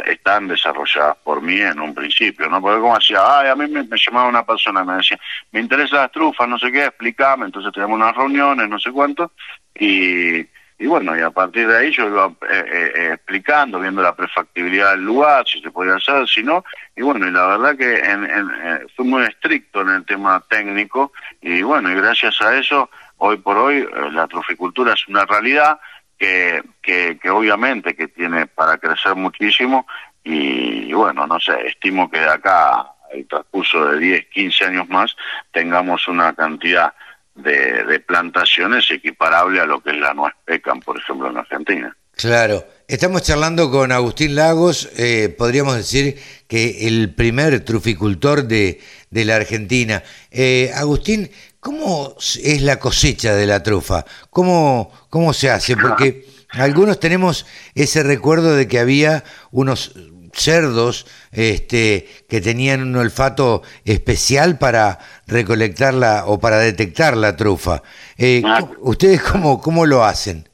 [0.04, 2.60] están desarrolladas por mí en un principio, ¿no?
[2.60, 5.18] Porque como decía, ay, a mí me, llamaba una persona, me decía,
[5.52, 9.32] me interesan las trufas, no sé qué, explícame, entonces tenemos unas reuniones, no sé cuánto,
[9.74, 10.38] y,
[10.78, 14.14] y bueno, y a partir de ahí yo iba eh, eh, eh, explicando, viendo la
[14.14, 17.98] prefactibilidad del lugar, si se podía hacer, si no, y bueno, y la verdad que
[17.98, 22.58] en, en, eh, fui muy estricto en el tema técnico, y bueno, y gracias a
[22.58, 25.78] eso, hoy por hoy, la truficultura es una realidad,
[26.18, 29.86] que, que, obviamente que tiene para crecer muchísimo
[30.24, 35.16] y, bueno, no sé, estimo que de acá el transcurso de 10, 15 años más
[35.52, 36.92] tengamos una cantidad
[37.34, 41.96] de, de plantaciones equiparable a lo que es la nuez pecan, por ejemplo, en Argentina.
[42.16, 49.24] Claro, estamos charlando con Agustín Lagos, eh, podríamos decir que el primer truficultor de, de
[49.26, 50.02] la Argentina.
[50.30, 51.30] Eh, Agustín,
[51.66, 54.04] ¿cómo es la cosecha de la trufa?
[54.30, 55.76] ¿Cómo, ¿Cómo se hace?
[55.76, 59.92] Porque algunos tenemos ese recuerdo de que había unos
[60.32, 67.82] cerdos este, que tenían un olfato especial para recolectarla o para detectar la trufa.
[68.16, 68.44] Eh,
[68.78, 70.48] ¿Ustedes cómo, cómo lo hacen?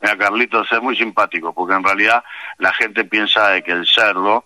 [0.00, 2.22] Mira, Carlitos, es muy simpático, porque en realidad
[2.58, 4.44] la gente piensa de que el cerdo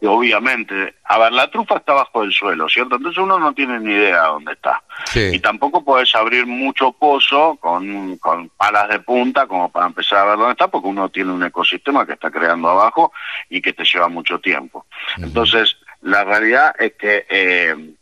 [0.00, 2.96] y obviamente, a ver, la trufa está bajo el suelo, ¿cierto?
[2.96, 4.82] Entonces uno no tiene ni idea dónde está.
[5.14, 10.24] Y tampoco puedes abrir mucho pozo con, con palas de punta como para empezar a
[10.26, 13.12] ver dónde está, porque uno tiene un ecosistema que está creando abajo
[13.48, 14.86] y que te lleva mucho tiempo.
[15.16, 17.26] Entonces, la realidad es que...
[17.28, 17.94] Eh,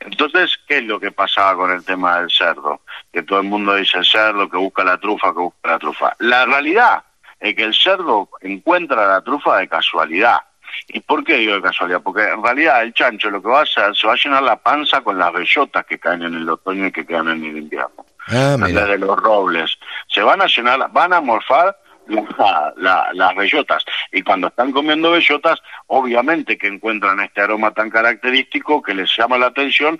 [0.00, 2.82] entonces, ¿qué es lo que pasaba con el tema del cerdo?
[3.12, 6.16] Que todo el mundo dice el cerdo, que busca la trufa, que busca la trufa.
[6.20, 7.02] La realidad
[7.40, 10.38] es que el cerdo encuentra la trufa de casualidad.
[10.88, 12.02] ¿Y por qué digo de casualidad?
[12.02, 14.56] Porque en realidad el chancho lo que va a hacer, se va a llenar la
[14.56, 18.06] panza con las bellotas que caen en el otoño y que quedan en el invierno.
[18.28, 19.78] Ah, de los robles.
[20.08, 21.76] Se van a llenar, van a morfar
[22.76, 23.84] las bellotas.
[24.12, 29.38] Y cuando están comiendo bellotas, obviamente que encuentran este aroma tan característico que les llama
[29.38, 29.98] la atención,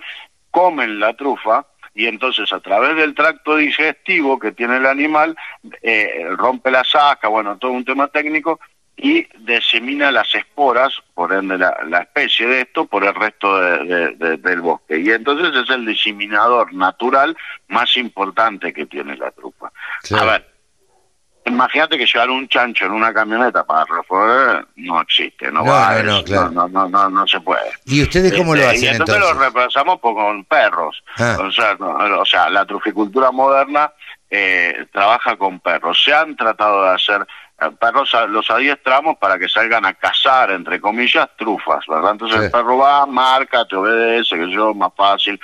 [0.51, 5.35] comen la trufa y entonces a través del tracto digestivo que tiene el animal,
[5.81, 8.59] eh, rompe la saca, bueno, todo un tema técnico,
[9.01, 14.99] y disemina las esporas, por ende la, especie de esto, por el resto del bosque.
[14.99, 17.35] Y entonces es el diseminador natural
[17.69, 19.71] más importante que tiene la trufa.
[20.11, 20.45] A ver,
[21.45, 26.21] Imagínate que llevar un chancho en una camioneta para reforzar no existe, no, va, no,
[26.21, 27.71] no, no, no, no, se puede.
[27.85, 31.03] ¿Y ustedes cómo lo este, hacen Y entonces, lo reemplazamos con perros.
[31.17, 31.37] Ah.
[31.41, 33.91] O, sea, o sea, la truficultura moderna
[34.29, 35.99] eh, trabaja con perros.
[36.03, 37.25] Se han tratado de hacer
[37.61, 42.11] eh, perros los adiestramos para que salgan a cazar, entre comillas, trufas, ¿verdad?
[42.11, 45.39] Entonces el perro va, marca, te obedece, que yo, más fácil.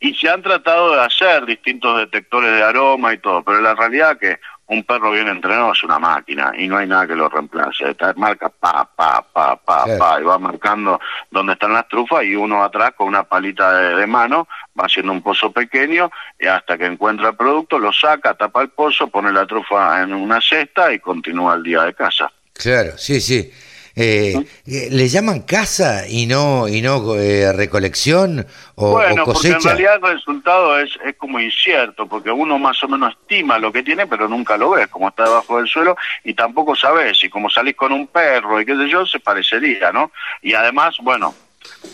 [0.00, 4.18] Y se han tratado de hacer distintos detectores de aroma y todo, pero la realidad
[4.18, 7.94] que un perro bien entrenado es una máquina y no hay nada que lo reemplace.
[8.16, 11.00] Marca pa, pa, pa, pa, pa, y va marcando
[11.30, 14.48] dónde están las trufas y uno atrás con una palita de, mano
[14.78, 18.70] va haciendo un pozo pequeño y hasta que encuentra el producto lo saca, tapa el
[18.70, 22.30] pozo, pone la trufa en una cesta y continúa el día de casa.
[22.52, 23.52] Claro, sí, sí.
[23.98, 29.54] Eh, eh, ¿Le llaman casa y no y no eh, recolección o, bueno, cosecha?
[29.54, 33.58] porque en realidad el resultado es, es como incierto, porque uno más o menos estima
[33.58, 37.24] lo que tiene, pero nunca lo ves, como está debajo del suelo, y tampoco sabes,
[37.24, 40.12] y como salís con un perro y qué sé yo, se parecería, ¿no?
[40.42, 41.34] Y además, bueno,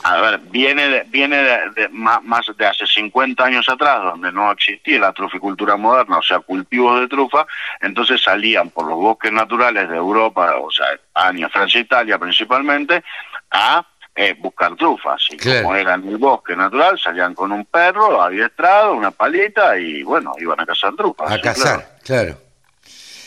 [0.02, 2.20] a ver, viene de, viene de, más,
[2.56, 7.08] de hace 50 años atrás, donde no existía la truficultura moderna, o sea, cultivos de
[7.08, 7.46] trufa,
[7.80, 13.02] entonces salían por los bosques naturales de Europa, o sea, España, Francia, Italia principalmente,
[13.50, 15.26] a eh, buscar trufas.
[15.30, 20.02] Y como era en el bosque natural, salían con un perro adiestrado, una palita, y
[20.02, 21.30] bueno, iban a cazar trufas.
[21.30, 22.36] A cazar, claro.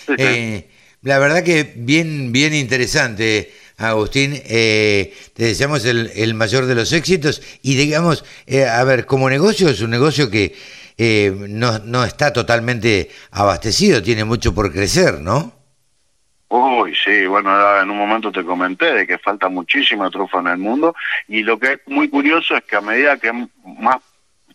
[0.08, 0.70] Eh,
[1.02, 7.42] la verdad que bien, bien interesante Agustín, eh, te deseamos el, mayor de los éxitos
[7.62, 10.56] y digamos, eh, a ver, como negocio es un negocio que
[10.98, 15.52] eh, no, no está totalmente abastecido, tiene mucho por crecer, ¿no?
[16.48, 20.58] Uy, sí, bueno, en un momento te comenté de que falta muchísima trufa en el
[20.58, 20.96] mundo
[21.28, 23.98] y lo que es muy curioso es que a medida que más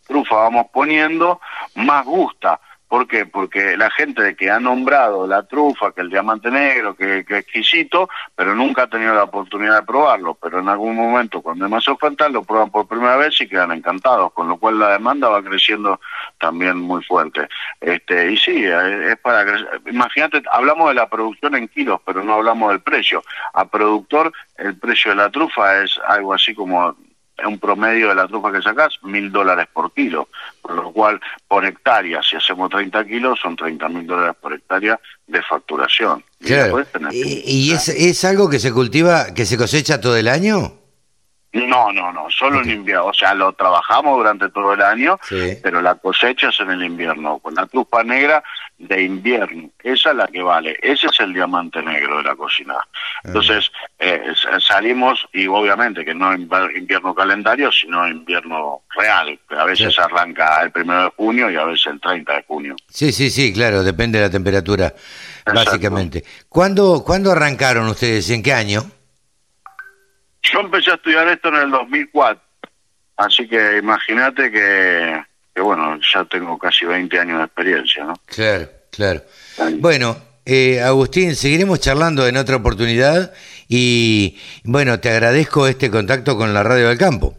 [0.07, 1.41] trufa vamos poniendo,
[1.75, 2.59] más gusta.
[2.91, 3.25] ¿Por qué?
[3.25, 8.09] Porque la gente que ha nombrado la trufa, que el diamante negro, que, que exquisito,
[8.35, 10.35] pero nunca ha tenido la oportunidad de probarlo.
[10.35, 13.71] Pero en algún momento, cuando es más oferta, lo prueban por primera vez y quedan
[13.71, 16.01] encantados, con lo cual la demanda va creciendo
[16.41, 17.49] también muy fuerte.
[17.81, 19.47] Este, y sí, es para
[19.87, 23.23] Imagínate, hablamos de la producción en kilos, pero no hablamos del precio.
[23.53, 26.97] A productor, el precio de la trufa es algo así como
[27.47, 30.29] un promedio de la trufa que sacas, mil dólares por kilo,
[30.63, 34.99] por lo cual por hectárea, si hacemos 30 kilos, son 30 mil dólares por hectárea
[35.27, 36.25] de facturación.
[36.41, 40.80] ¿Y, es, es algo que se cultiva, que se cosecha todo el año?
[41.53, 43.07] No, no, no, solo en invierno.
[43.07, 45.19] O sea, lo trabajamos durante todo el año,
[45.63, 47.41] pero la cosecha es en el invierno.
[47.41, 48.43] Con la trufa negra
[48.79, 50.77] de invierno, esa es la que vale.
[50.81, 52.77] Ese es el diamante negro de la cocina.
[53.25, 54.23] Entonces, eh,
[54.61, 59.39] salimos, y obviamente que no invierno calendario, sino invierno real.
[59.49, 62.77] A veces arranca el primero de junio y a veces el 30 de junio.
[62.89, 64.95] Sí, sí, sí, claro, depende de la temperatura,
[65.53, 66.25] básicamente.
[66.49, 68.31] ¿Cuándo, ¿Cuándo arrancaron ustedes?
[68.31, 68.85] ¿En qué año?
[70.43, 72.43] Yo empecé a estudiar esto en el 2004,
[73.17, 75.23] así que imagínate que,
[75.61, 78.15] bueno, ya tengo casi 20 años de experiencia, ¿no?
[78.27, 79.23] Claro, claro.
[79.79, 80.17] Bueno,
[80.47, 83.33] eh, Agustín, seguiremos charlando en otra oportunidad
[83.69, 87.37] y, bueno, te agradezco este contacto con la Radio del Campo.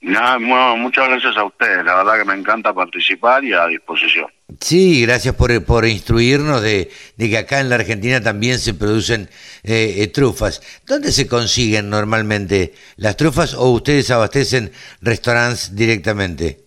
[0.00, 0.38] Nada,
[0.76, 4.26] muchas gracias a ustedes, la verdad que me encanta participar y a disposición.
[4.60, 9.28] Sí, gracias por, por instruirnos de, que acá en la Argentina también se producen
[9.62, 10.60] eh, eh, trufas.
[10.86, 14.70] ¿Dónde se consiguen normalmente las trufas o ustedes abastecen
[15.00, 16.64] restaurantes directamente?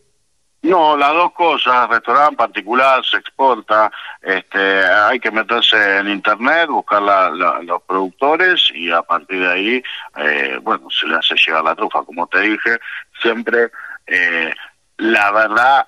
[0.63, 7.01] No, las dos cosas, restaurante particular, se exporta, este, hay que meterse en internet, buscar
[7.01, 9.83] los productores y a partir de ahí,
[10.17, 12.79] eh, bueno, se le hace llegar la trufa, como te dije,
[13.21, 13.69] siempre
[14.07, 14.51] eh,
[14.97, 15.87] la verdad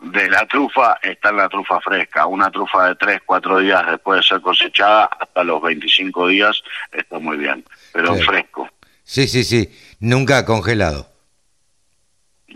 [0.00, 4.18] de la trufa está en la trufa fresca, una trufa de 3, 4 días después
[4.20, 8.22] de ser cosechada, hasta los 25 días está muy bien, pero Sí.
[8.22, 8.68] fresco.
[9.02, 9.70] Sí, sí, sí.
[10.00, 11.08] Nunca congelado.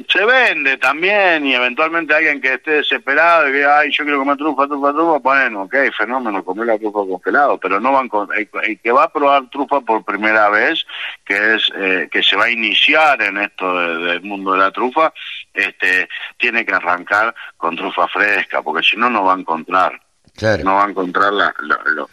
[0.08, 4.36] Se vende también y eventualmente alguien que esté desesperado y que, ay, yo quiero comer
[4.36, 8.48] trufa, trufa, trufa, bueno, ok, fenómeno, comer la trufa congelado, pero no van con, el,
[8.62, 10.86] el que va a probar trufa por primera vez,
[11.24, 14.70] que es eh, que se va a iniciar en esto de- del mundo de la
[14.70, 15.12] trufa,
[15.52, 20.00] este, tiene que arrancar con trufa fresca, porque si no, no va a encontrar,
[20.36, 20.62] Claro.
[20.62, 22.08] no va a encontrar la, la- lo,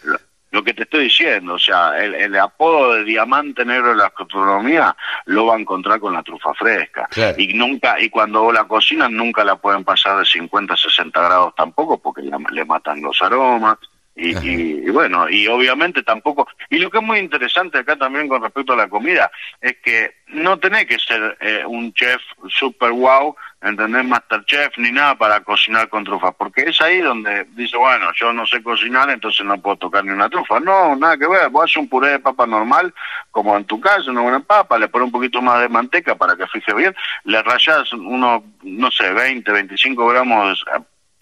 [0.56, 4.12] lo- que te estoy diciendo, o sea, el, el apodo de diamante negro de la
[4.18, 4.96] gastronomía
[5.26, 7.06] lo va a encontrar con la trufa fresca.
[7.10, 7.36] Claro.
[7.40, 11.54] Y nunca, y cuando la cocinan nunca la pueden pasar de 50 a 60 grados
[11.56, 13.76] tampoco porque la- le matan los aromas.
[14.18, 18.28] Y, y- y bueno, y obviamente tampoco, y lo que es muy interesante acá también
[18.28, 22.92] con respecto a la comida, es que no tenés que ser eh, un chef super
[22.92, 24.04] wow, ¿entendés?
[24.06, 28.46] Masterchef ni nada para cocinar con trufas, porque es ahí donde dice, bueno, yo no
[28.46, 30.60] sé cocinar, entonces no puedo tocar ni una trufa.
[30.60, 32.94] No, nada que ver, vos haces un puré de papa normal,
[33.30, 36.34] como en tu casa, una buena papa, le pones un poquito más de manteca para
[36.36, 36.94] que fije bien,
[37.24, 40.64] le rayas unos, no sé, 20, 25 gramos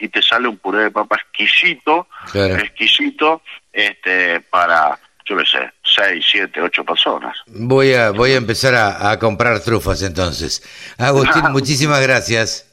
[0.05, 2.57] y te sale un puré de papa exquisito, Claro.
[2.57, 3.43] exquisito,
[3.73, 7.37] este, para, yo qué sé, 6, 7, 8 personas.
[7.47, 10.63] Voy a, voy a empezar a, a comprar trufas entonces.
[10.99, 12.67] Agustín, muchísimas gracias.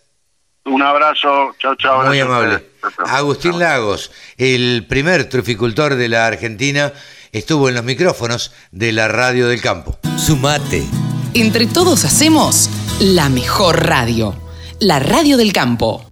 [0.66, 2.06] Un abrazo, chao, chao.
[2.06, 2.64] Muy amable.
[3.08, 6.94] Agustín Lagos, el primer truficultor de la Argentina,
[7.32, 9.98] estuvo en los micrófonos de la Radio del Campo.
[10.18, 10.84] Sumate.
[11.34, 12.70] Entre todos hacemos
[13.00, 14.36] la mejor radio,
[14.80, 16.11] la radio del campo.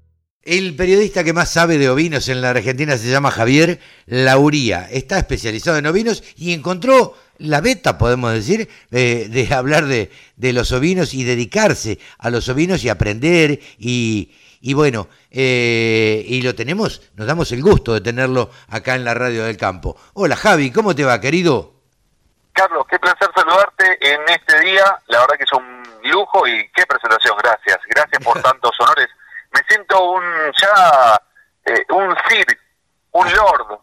[0.50, 4.88] El periodista que más sabe de ovinos en la Argentina se llama Javier Lauría.
[4.90, 10.54] Está especializado en ovinos y encontró la beta, podemos decir, eh, de hablar de, de
[10.54, 13.60] los ovinos y dedicarse a los ovinos y aprender.
[13.78, 19.06] Y, y bueno, eh, y lo tenemos, nos damos el gusto de tenerlo acá en
[19.06, 19.98] la radio del campo.
[20.14, 21.76] Hola Javi, ¿cómo te va, querido?
[22.54, 24.98] Carlos, qué placer saludarte en este día.
[25.10, 27.38] La verdad que es un lujo y qué presentación.
[27.38, 27.78] Gracias.
[27.88, 29.10] Gracias por tantos honores.
[29.70, 30.24] Siento un
[30.62, 31.22] ya
[31.66, 32.46] eh, un sir,
[33.12, 33.80] un lord.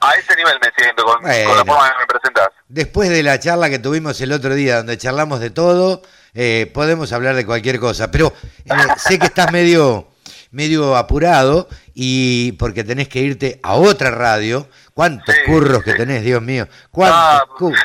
[0.00, 2.48] A ese nivel me siento con, con la forma que me presentas.
[2.68, 6.02] Después de la charla que tuvimos el otro día, donde charlamos de todo,
[6.34, 8.10] eh, podemos hablar de cualquier cosa.
[8.10, 8.32] Pero
[8.64, 10.08] eh, sé que estás medio,
[10.52, 14.68] medio apurado y porque tenés que irte a otra radio.
[14.94, 16.68] ¿Cuántos curros que tenés, Dios mío?
[16.90, 17.80] ¿Cuántos Ah, curros?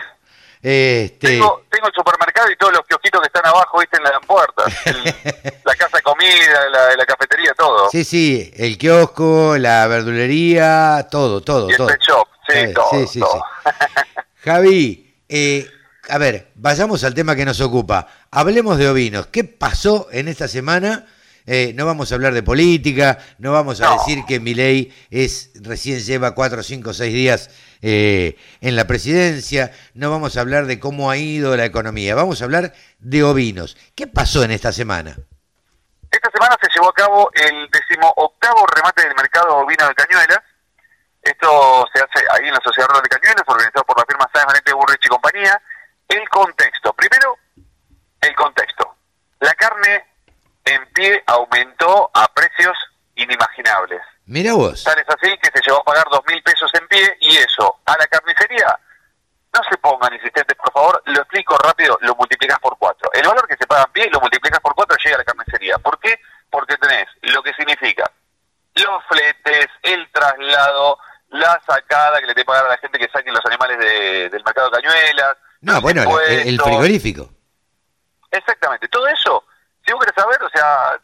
[0.62, 4.14] Este, Tengo, tengo el supermercado y todos los kiosquitos que están abajo, viste, en las
[4.26, 4.74] puertas.
[4.86, 5.04] El-
[5.66, 7.90] la casa de comida, la, la cafetería, todo.
[7.92, 11.88] sí, sí, el kiosco, la verdulería, todo, todo, y el todo.
[11.88, 12.90] pet shop, sí, Eh, todo.
[12.92, 13.44] sí, sí, todo.
[14.44, 15.70] Javi, eh,
[16.10, 18.08] a ver, vayamos al tema que nos ocupa.
[18.32, 19.28] Hablemos de ovinos.
[19.28, 21.06] ¿Qué pasó en esta semana?
[21.46, 26.00] Eh, no vamos a hablar de política, no vamos a decir que Milei es recién
[26.00, 27.50] lleva cuatro, cinco, seis días
[27.82, 32.42] eh, en la presidencia, no vamos a hablar de cómo ha ido la economía, vamos
[32.42, 33.78] a hablar de ovinos.
[33.96, 35.16] ¿Qué pasó en esta semana?
[36.12, 40.40] Esta semana se llevó a cabo el decimoctavo remate del mercado ovino de Cañuelas.
[41.22, 44.48] Esto se hace ahí en la Sociedad Rural de Cañuelas, organizado por la firma Sáenz
[44.48, 45.62] Valente Burrich y compañía.
[46.08, 46.94] El contexto.
[46.94, 47.38] Primero,
[48.22, 48.96] el contexto.
[49.40, 50.06] La carne
[50.64, 52.78] en pie aumentó a precios
[53.16, 54.02] inimaginables.
[54.28, 54.84] Mira vos.
[54.84, 57.80] Tal es así que se llevó a pagar dos mil pesos en pie y eso,
[57.86, 58.78] a la carnicería,
[59.54, 63.10] no se pongan insistentes, por favor, lo explico rápido, lo multiplicas por cuatro.
[63.14, 65.78] El valor que se paga en pie lo multiplicas por cuatro llega a la carnicería.
[65.80, 66.20] ¿Por qué?
[66.50, 68.12] Porque tenés lo que significa
[68.76, 71.00] los fletes, el traslado,
[71.30, 74.44] la sacada que le te pagar a la gente que saquen los animales de- del
[74.44, 75.36] mercado de cañuelas.
[75.62, 77.30] No, bueno, el, el frigorífico.
[78.30, 79.44] Exactamente, todo eso,
[79.86, 81.00] si vos querés saber, o sea,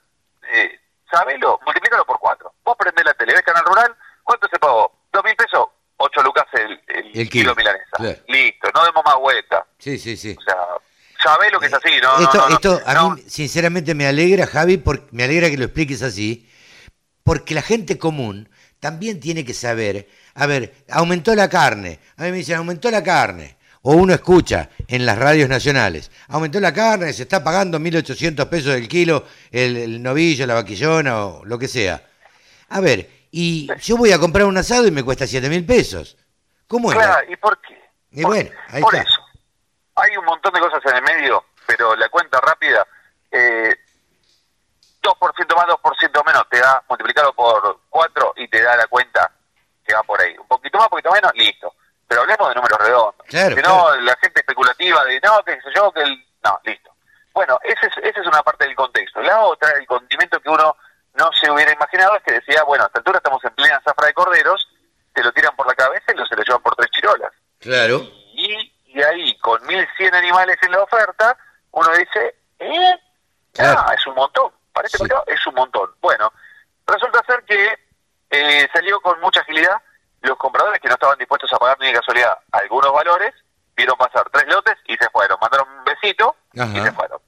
[0.51, 2.52] eh, sabelo, multiplícalo por cuatro.
[2.65, 4.91] Vos prendés la tele, ves Canal Rural, ¿cuánto se pagó?
[5.11, 5.65] ¿Dos mil pesos?
[5.97, 7.85] Ocho lucas el, el, El kilo kilo, milanesa.
[7.93, 8.19] claro.
[8.27, 9.65] Listo, no demos más vuelta.
[9.77, 10.35] Sí, sí, sí.
[10.37, 10.55] O sea,
[11.23, 12.19] sabés lo que es así, ¿no?
[12.19, 12.55] esto, no, no.
[12.55, 16.49] esto a mí sinceramente me alegra, Javi, porque me alegra que lo expliques así,
[17.23, 18.49] porque la gente común
[18.79, 23.01] también tiene que saber, a ver, aumentó la carne, a mí me dicen, aumentó la
[23.03, 28.49] carne, o uno escucha en las radios nacionales, aumentó la carne, se está pagando 1.800
[28.49, 32.03] pesos el kilo, el, el novillo, la vaquillona o lo que sea.
[32.73, 36.17] A ver, y yo voy a comprar un asado y me cuesta 7.000 pesos.
[36.67, 36.97] ¿Cómo es?
[36.97, 37.79] Claro, ¿y por qué?
[38.11, 39.07] Y bueno, ahí por está.
[39.07, 39.21] eso.
[39.95, 42.85] Hay un montón de cosas en el medio, pero la cuenta rápida,
[43.29, 43.75] eh,
[45.03, 49.31] 2% más, 2% menos, te da multiplicado por 4 y te da la cuenta
[49.85, 50.35] que va por ahí.
[50.35, 51.75] Un poquito más, un poquito menos, listo.
[52.07, 53.27] Pero hablemos de números redondos.
[53.27, 56.25] Claro, que no, la gente especulativa de no, que sé yo, que el.
[56.43, 56.91] No, listo.
[57.33, 59.21] Bueno, esa es, esa es una parte del contexto.
[59.21, 60.75] La otra, el condimento que uno
[61.15, 64.07] no se hubiera imaginado es que decía, bueno, a esta altura estamos en plena zafra
[64.07, 64.67] de corderos,
[65.13, 67.31] te lo tiran por la cabeza y lo se lo llevan por tres chirolas.
[67.59, 68.01] Claro.
[68.33, 71.37] Y, y ahí, con 1.100 animales en la oferta,
[71.71, 72.99] uno dice, ¿eh?
[73.59, 74.51] Ah, es un montón.
[74.71, 75.91] Parece que no, es un montón.
[76.01, 76.31] Bueno,
[76.87, 77.77] resulta ser que
[78.31, 79.81] eh, salió con mucha agilidad
[80.21, 83.33] los compradores que no estaban dispuestos a pagar ni de casualidad algunos valores,
[83.75, 85.37] vieron pasar tres lotes y se fueron.
[85.39, 87.19] Mandaron un besito y se fueron.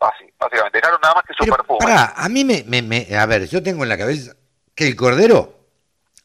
[0.00, 0.78] Así, básicamente.
[0.78, 1.78] Dejaron nada más que su perfume.
[1.80, 4.32] Pará, a mí me, me, me- A ver, yo tengo en la cabeza
[4.74, 5.58] que el cordero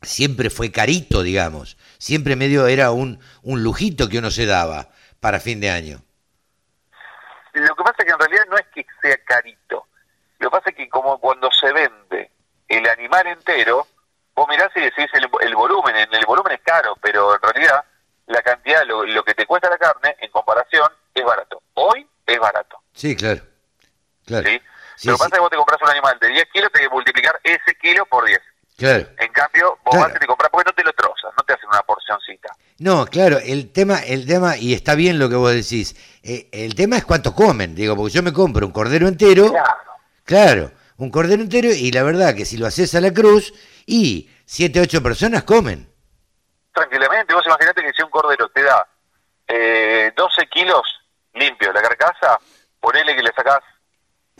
[0.01, 1.77] siempre fue carito, digamos.
[1.97, 6.01] Siempre medio era un, un lujito que uno se daba para fin de año.
[7.53, 9.87] Lo que pasa es que en realidad no es que sea carito.
[10.39, 12.31] Lo que pasa es que como cuando se vende
[12.67, 13.87] el animal entero,
[14.35, 17.83] vos mirás y decís el, el volumen, en el volumen es caro, pero en realidad
[18.27, 21.61] la cantidad, lo, lo que te cuesta la carne, en comparación, es barato.
[21.75, 22.77] Hoy es barato.
[22.93, 23.41] Sí, claro.
[24.25, 24.47] Claro.
[24.47, 24.61] ¿sí?
[24.95, 26.87] Sí, lo que pasa es que vos te compras un animal de 10 kilos, tenés
[26.87, 28.39] que multiplicar ese kilo por 10.
[28.77, 29.07] Claro.
[29.17, 30.07] En cambio, vos Claro.
[30.07, 32.49] vas y te compras porque no te lo trozas, no te hacen una porcioncita.
[32.79, 36.73] No, claro, el tema, el tema, y está bien lo que vos decís, eh, el
[36.75, 39.53] tema es cuánto comen, digo, porque yo me compro un cordero entero,
[40.23, 43.53] claro, un cordero entero, y la verdad que si lo haces a la cruz,
[43.85, 45.87] y siete, ocho personas comen.
[46.73, 48.87] Tranquilamente, vos imaginate que si un cordero te da
[49.47, 50.81] eh, 12 kilos
[51.35, 52.39] limpio la carcasa,
[52.79, 53.59] ponele que le sacás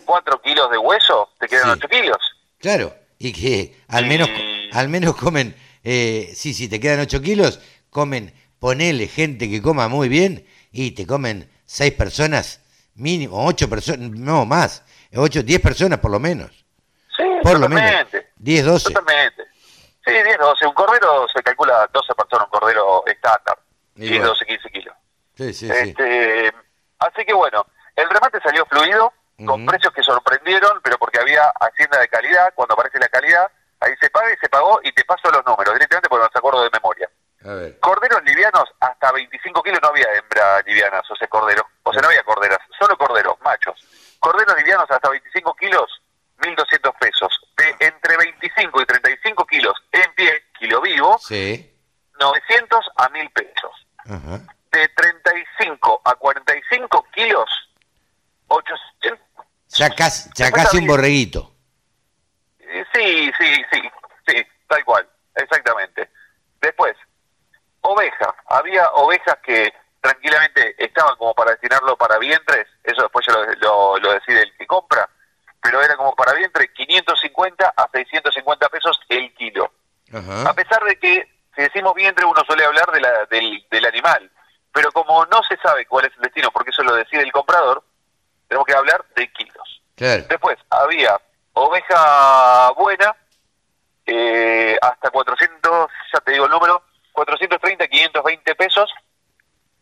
[0.04, 2.18] 4 kilos de hueso, te quedan 8 kilos.
[2.60, 4.30] Claro, y que al menos,
[4.72, 9.88] al menos comen, eh, sí, si te quedan 8 kilos, comen, ponele gente que coma
[9.88, 12.62] muy bien y te comen 6 personas,
[12.96, 14.84] mínimo, 8 personas, no más,
[15.16, 16.66] 8, 10 personas por lo menos.
[17.16, 17.84] Sí, Por lo menos.
[17.92, 18.32] totalmente.
[18.38, 18.94] 10, 12.
[18.94, 19.44] Totalmente.
[20.06, 20.68] Sí, 10, 12.
[20.68, 23.60] Un cordero se calcula 12 personas, un cordero estándar.
[23.96, 24.28] Y 10, bueno.
[24.30, 24.96] 12, 15 kilos.
[25.38, 25.74] Sí, sí, sí.
[25.90, 26.52] Este,
[27.00, 29.14] así que bueno, el remate salió fluido,
[29.46, 33.48] con precios que sorprendieron, pero porque había hacienda de calidad, cuando aparece la calidad,
[33.80, 36.40] ahí se paga y se pagó y te paso los números directamente porque no se
[36.40, 37.10] acuerdo de memoria.
[37.46, 37.80] A ver.
[37.80, 41.66] Corderos livianos hasta 25 kilos no había hembras livianas, o sea, corderos.
[41.84, 43.86] O sea, no había corderas, solo corderos, machos.
[44.20, 46.02] Corderos livianos hasta 25 kilos,
[46.40, 47.40] 1.200 pesos.
[47.58, 51.70] De entre 25 y 35 kilos en pie, kilo vivo, Sí.
[52.20, 53.88] 900 a 1.000 pesos.
[54.06, 54.40] Ajá.
[54.72, 57.50] De 35 a 45 kilos,
[58.48, 59.20] 800.
[60.04, 61.52] Ya casi, ya casi un borreguito.
[62.60, 63.82] Eh, Sí, sí, sí,
[64.28, 66.10] sí, tal cual, exactamente.
[66.62, 66.96] Después,
[67.82, 68.34] oveja.
[68.48, 73.98] Había ovejas que tranquilamente estaban como para destinarlo para vientres, eso después ya lo, lo-
[74.00, 75.10] lo decide el que compra,
[75.62, 79.72] pero era como para vientre 550 a 650 pesos el kilo.
[80.48, 84.30] A pesar de que, si decimos vientre, uno suele hablar de la- del, del animal,
[84.72, 87.84] pero como no se sabe cuál es el destino, porque eso lo decide el comprador,
[88.48, 89.82] tenemos que hablar de kilos.
[89.96, 90.24] Claro.
[90.30, 91.20] Después había
[91.54, 93.16] oveja buena,
[94.06, 96.84] eh, hasta 400, ya te digo el número,
[97.14, 98.92] 430, 520 pesos.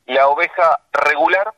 [0.06, 1.54] La oveja regular,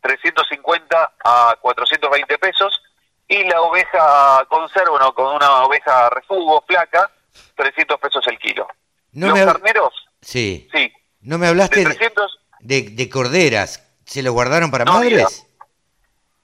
[0.00, 2.82] 350 a 420 pesos.
[3.28, 3.60] Y la
[4.08, 7.10] oveja conserva, bueno, con una oveja refugo, flaca,
[7.56, 8.66] 300 pesos el kilo.
[9.12, 10.68] No Los me carneros, Sí.
[10.72, 13.84] sí, No me hablaste de de, 300, de- de corderas.
[14.04, 15.46] ¿Se lo guardaron para No madres?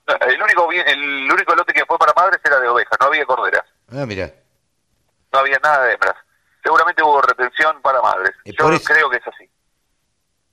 [0.07, 3.65] el único, el único lote que fue para madres era de oveja, no había corderas.
[3.93, 4.31] Ah, mira.
[5.33, 6.15] no había nada de hembras.
[6.63, 8.31] Seguramente hubo retención para madres.
[8.45, 9.51] Eh, Yo eso- creo que es así.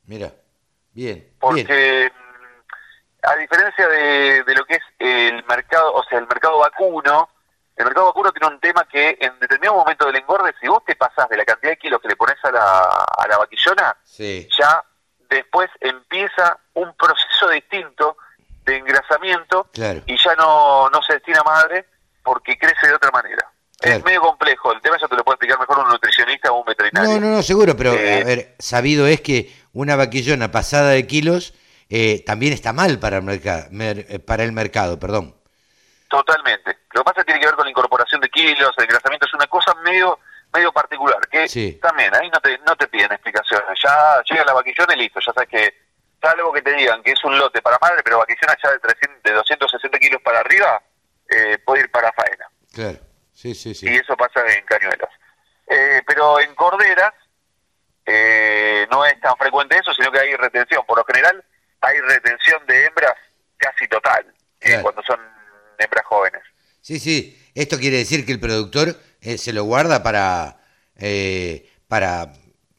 [0.05, 0.31] Mira.
[0.93, 1.15] Bien.
[1.17, 1.37] Bien.
[1.39, 6.59] Porque mm, a diferencia de, de lo que es el mercado, o sea, el mercado
[6.59, 7.29] vacuno,
[7.75, 10.95] el mercado vacuno tiene un tema que en determinado momento del engorde, si vos te
[10.95, 12.81] pasás de la cantidad de kilos que le pones a la,
[13.17, 14.47] a la vaquillona, Sí.
[14.57, 14.83] ya
[15.29, 18.17] después empieza un proceso distinto
[18.65, 20.01] de engrasamiento Claro.
[20.05, 21.85] y ya no, no se destina a madre
[22.23, 23.47] porque crece de otra manera.
[23.79, 23.97] Claro.
[23.97, 26.65] Es medio complejo, el tema ya te lo puede explicar mejor un nutricionista o un
[26.65, 27.13] veterinario.
[27.13, 31.07] No, no, no, seguro, pero Eh, a ver, sabido es que una vaquillona pasada de
[31.07, 31.55] kilos
[31.89, 33.65] eh, también está mal para el, mercado,
[34.27, 35.35] para el mercado, perdón.
[36.11, 36.77] Totalmente.
[36.91, 39.25] Lo que pasa es que tiene que ver con la incorporación de kilos, el engrasamiento,
[39.25, 40.19] es una cosa medio
[40.53, 41.79] medio particular, que Sí.
[41.81, 43.79] también ahí no te, no te piden explicaciones.
[43.81, 45.73] Ya llega la vaquillona y listo, ya sabes que,
[46.21, 49.23] salvo que te digan que es un lote para madre, pero vaquillona ya de, 300,
[49.23, 50.81] de 260 kilos para arriba,
[51.29, 52.49] eh, puede ir para faena.
[52.73, 52.97] Claro.
[53.33, 53.87] Sí, sí, sí.
[53.89, 55.09] Y eso pasa en cañuelas.
[55.67, 57.13] Eh, pero en corderas
[58.05, 60.85] eh, no es tan frecuente eso, sino que hay retención.
[60.85, 61.43] Por lo general
[61.79, 63.15] hay retención de hembras
[63.57, 64.25] casi total,
[64.59, 64.83] eh, Claro.
[64.83, 65.19] cuando son
[65.77, 66.43] hembras jóvenes.
[66.81, 67.37] Sí, sí.
[67.55, 70.57] Esto quiere decir que el productor eh, se lo guarda para,
[70.97, 72.33] eh, para,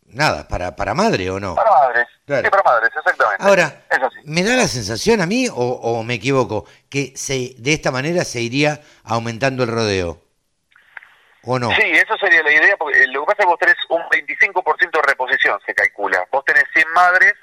[0.07, 1.55] nada, para, para madre o no.
[1.55, 2.07] Para madres.
[2.27, 2.45] Claro.
[2.45, 3.45] Sí, para madres, exactamente.
[3.45, 3.79] Ahora.
[4.25, 8.25] ¿me da la sensación a mí o, o me equivoco que se, de esta manera
[8.25, 10.23] se iría aumentando el rodeo?
[11.45, 11.71] ¿O no?
[11.71, 14.91] Sí, eso sería la idea, porque lo que pasa es que vos tenés un 25%
[14.93, 16.25] de reposición, se calcula.
[16.31, 17.35] Vos tenés 100 madres,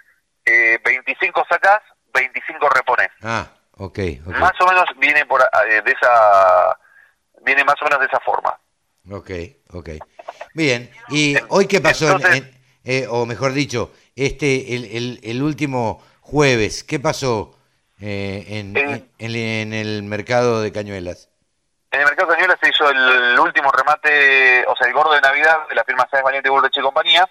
[0.45, 1.81] eh, 25 sacás,
[2.13, 3.09] 25 reponés.
[3.21, 3.47] Ah,
[3.79, 4.35] ok, ok.
[4.37, 6.77] Más o menos viene por a- eh, de esa
[7.43, 8.57] viene más o menos de esa forma.
[9.11, 9.31] Ok,
[9.73, 9.89] ok.
[10.53, 12.09] Bien, ¿y hoy qué pasó?
[12.11, 17.55] en- en- eh, o mejor dicho, este el, el, el último jueves, ¿qué pasó
[18.01, 21.29] eh, en, en, en el mercado de cañuelas?
[21.91, 25.21] En el mercado de Cañuelas se hizo el último remate, o sea, el gordo de
[25.21, 27.27] Navidad de la firma Sáenz Valiente Burdeche y compañía.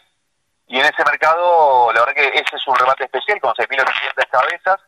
[0.67, 4.81] Y en ese mercado, la verdad que ese es un remate especial con 6.800 cabezas.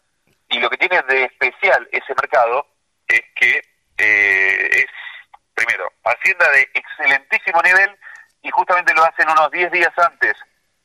[0.51, 2.67] Y lo que tiene de especial ese mercado
[3.07, 3.63] es que
[3.99, 4.87] eh, es,
[5.55, 7.97] primero, hacienda de excelentísimo nivel
[8.43, 10.35] y justamente lo hacen unos 10 días antes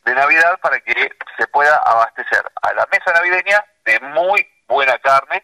[0.03, 5.43] de Navidad para que se pueda abastecer a la mesa navideña de muy buena carne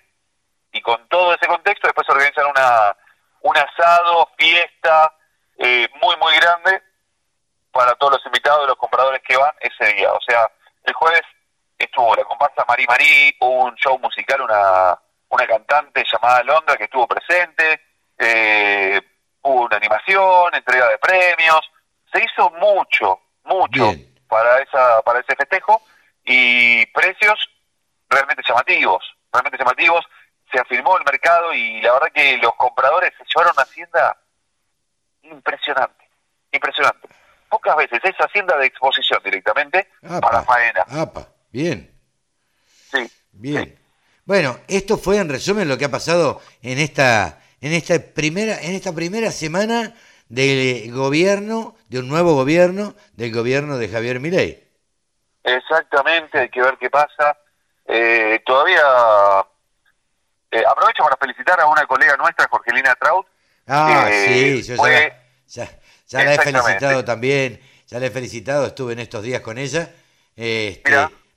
[0.72, 2.96] y con todo ese contexto después organizan una
[3.42, 5.16] un asado, fiesta
[5.58, 6.82] eh, muy muy grande
[7.72, 10.12] para todos los invitados, los compradores que van ese día.
[10.14, 10.52] O sea,
[10.84, 11.22] el jueves
[11.84, 14.98] estuvo la comparsa Marí Marí, hubo un show musical, una,
[15.30, 17.82] una cantante llamada Londra que estuvo presente,
[18.18, 19.02] eh,
[19.42, 21.62] hubo una animación, entrega de premios,
[22.12, 23.94] se hizo mucho, mucho
[24.28, 25.82] para esa para ese festejo
[26.24, 27.50] y precios
[28.10, 30.06] realmente llamativos, realmente llamativos.
[30.52, 34.18] Se afirmó el mercado y la verdad que los compradores se llevaron una hacienda
[35.24, 36.10] impresionante,
[36.52, 37.08] impresionante.
[37.50, 39.90] Pocas veces es hacienda de exposición directamente
[40.22, 40.86] para faena.
[40.90, 41.92] Apa, bien.
[42.92, 43.10] Sí.
[43.34, 43.78] Bien.
[44.26, 48.74] Bueno, esto fue en resumen lo que ha pasado en esta en esta primera en
[48.74, 49.94] esta primera semana
[50.30, 54.64] del gobierno, de un nuevo gobierno, del gobierno de Javier Milei.
[55.44, 57.38] Exactamente, hay que ver qué pasa.
[57.86, 58.80] Eh, todavía
[60.52, 63.26] eh, aprovecho para felicitar a una colega nuestra, Jorgelina Traut.
[63.68, 65.14] Ah, sí, yo fue-
[65.48, 65.70] ya,
[66.08, 69.92] ya la he felicitado también, ya la he felicitado, estuve en estos días con ella.
[70.36, 70.90] Este,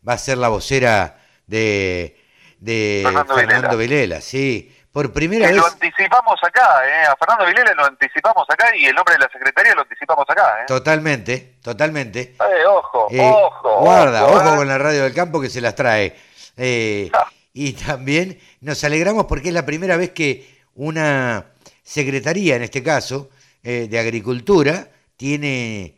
[0.07, 2.17] va a ser la vocera de,
[2.59, 4.21] de Fernando Fernando, Vilela.
[4.21, 4.71] sí.
[4.93, 5.61] Por primera que vez.
[5.61, 9.29] lo anticipamos acá, eh, a Fernando Vilela lo anticipamos acá y el nombre de la
[9.33, 10.61] secretaría lo anticipamos acá.
[10.61, 10.65] Eh.
[10.69, 12.37] Totalmente, totalmente.
[12.39, 13.81] Eh, ojo, Eh, ojo.
[13.81, 14.57] guarda, ojo, ojo eh.
[14.59, 16.15] con la radio del campo que se las trae.
[16.57, 17.27] Eh, Ah.
[17.53, 21.47] y también nos alegramos porque es la primera vez que una
[21.83, 23.31] secretaría, en este caso,
[23.65, 24.87] de Agricultura,
[25.17, 25.97] tiene,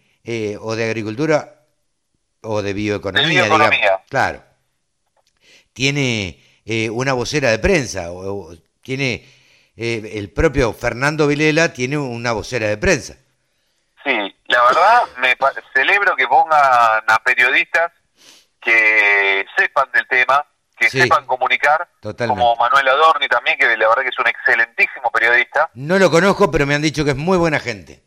[0.61, 1.56] o de Agricultura
[2.47, 3.81] o de Bioeconomía, De bioeconomía.
[3.81, 4.01] digamos.
[4.09, 4.43] Claro.
[5.73, 9.27] Tiene eh, una vocera de prensa, o, o tiene
[9.77, 13.15] eh, el propio Fernando Vilela tiene una vocera de prensa.
[14.05, 15.37] Sí, la verdad me
[15.75, 17.93] celebro que pongan a periodistas
[18.61, 20.45] que sepan del tema,
[20.79, 21.01] que Sí.
[21.03, 22.41] sepan comunicar, Totalmente.
[22.41, 25.71] como Manuel Adorni también, que la verdad que es un excelentísimo periodista.
[25.75, 28.03] No lo conozco, pero me han dicho que es muy buena gente.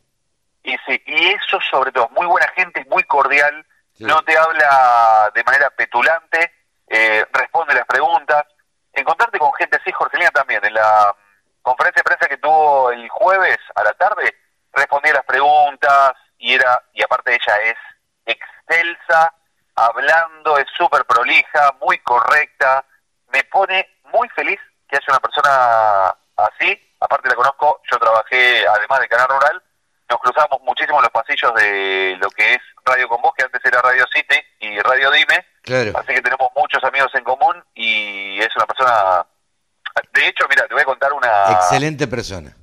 [0.64, 3.66] Y, sí, y eso sobre todo, muy buena gente, muy cordial,
[4.00, 6.52] no te habla de manera petulante,
[6.88, 8.46] eh, responde las preguntas.
[8.94, 13.08] Encontrarte con gente así, Jorgelina también, en la mm, conferencia de prensa que tuvo el
[13.10, 14.36] jueves a la tarde,
[14.74, 17.78] respondía las preguntas y era, y aparte ella es
[18.26, 19.34] excelsa,
[19.76, 22.86] hablando, es súper prolija, muy correcta,
[23.32, 29.00] me pone muy feliz que haya una persona así, aparte la conozco, yo trabajé además
[29.02, 29.64] de Canal Rural,
[30.10, 33.62] nos cruzamos muchísimo en los pasillos de lo que es Radio Con Vos, que antes
[33.64, 35.92] era Radio City y Radio Dime, Claro.
[35.98, 39.26] así que tenemos muchos amigos en común y es una persona...
[40.14, 41.52] De hecho, mira, te voy a contar una...
[41.52, 42.56] Excelente persona.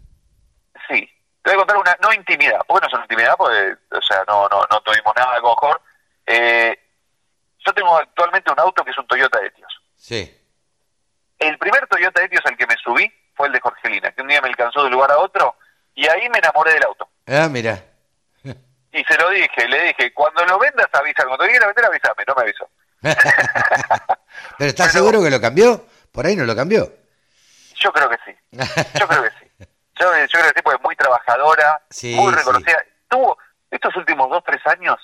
[0.89, 1.09] Sí,
[1.43, 4.25] te voy a contar una, no intimidad, porque no es una intimidad, porque, o sea,
[4.27, 5.83] no, no, no tuvimos nada con Jorge.
[6.27, 6.79] Eh,
[7.65, 9.81] yo tengo actualmente un auto que es un Toyota Etios.
[9.97, 10.33] Sí.
[11.39, 14.41] El primer Toyota Etios al que me subí fue el de Jorgelina, que un día
[14.41, 15.57] me alcanzó de un lugar a otro,
[15.95, 17.09] y ahí me enamoré del auto.
[17.27, 17.83] Ah, mira.
[18.97, 22.25] Y se lo dije, le dije, cuando lo vendas avisa, cuando lo quieras vender avísame,
[22.27, 22.69] no me avisó.
[24.59, 25.85] ¿Pero estás seguro que lo cambió?
[26.13, 26.91] Por ahí no lo cambió.
[27.79, 28.35] Yo creo que sí,
[28.99, 29.67] yo creo que sí.
[30.01, 32.39] Yo, yo creo que sí, porque es muy trabajadora, Sí, muy sí.
[32.39, 32.79] reconocida.
[33.03, 33.39] Estuvo,
[33.71, 34.97] estos últimos dos, tres años,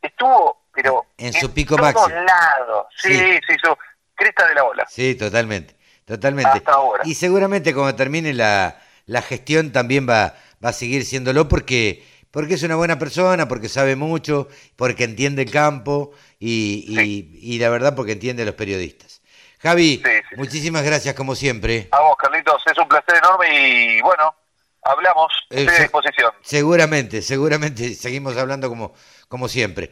[0.00, 2.20] estuvo, pero En su pico todos máximo.
[2.22, 2.86] lados.
[2.96, 3.40] Sí, Sí.
[3.46, 3.76] sí, su
[4.14, 4.86] cresta de la bola.
[4.88, 5.76] Sí, totalmente.
[6.06, 6.50] Totalmente.
[6.58, 7.02] Hasta ahora.
[7.06, 8.76] Y seguramente cuando termine la,
[9.06, 10.34] la gestión también va,
[10.64, 15.42] va a seguir siéndolo porque, porque es una buena persona, porque sabe mucho, porque entiende
[15.42, 16.10] el campo
[16.40, 19.22] y, y, y la verdad porque entiende a los periodistas.
[19.60, 20.02] Javi,
[20.36, 21.88] muchísimas gracias como siempre.
[21.92, 24.34] A vos, Carlitos, es un placer enorme y bueno,
[24.82, 26.30] hablamos, Eh, estoy a se- disposición.
[26.42, 28.92] Seguramente, seguramente seguimos hablando como,
[29.28, 29.90] como siempre.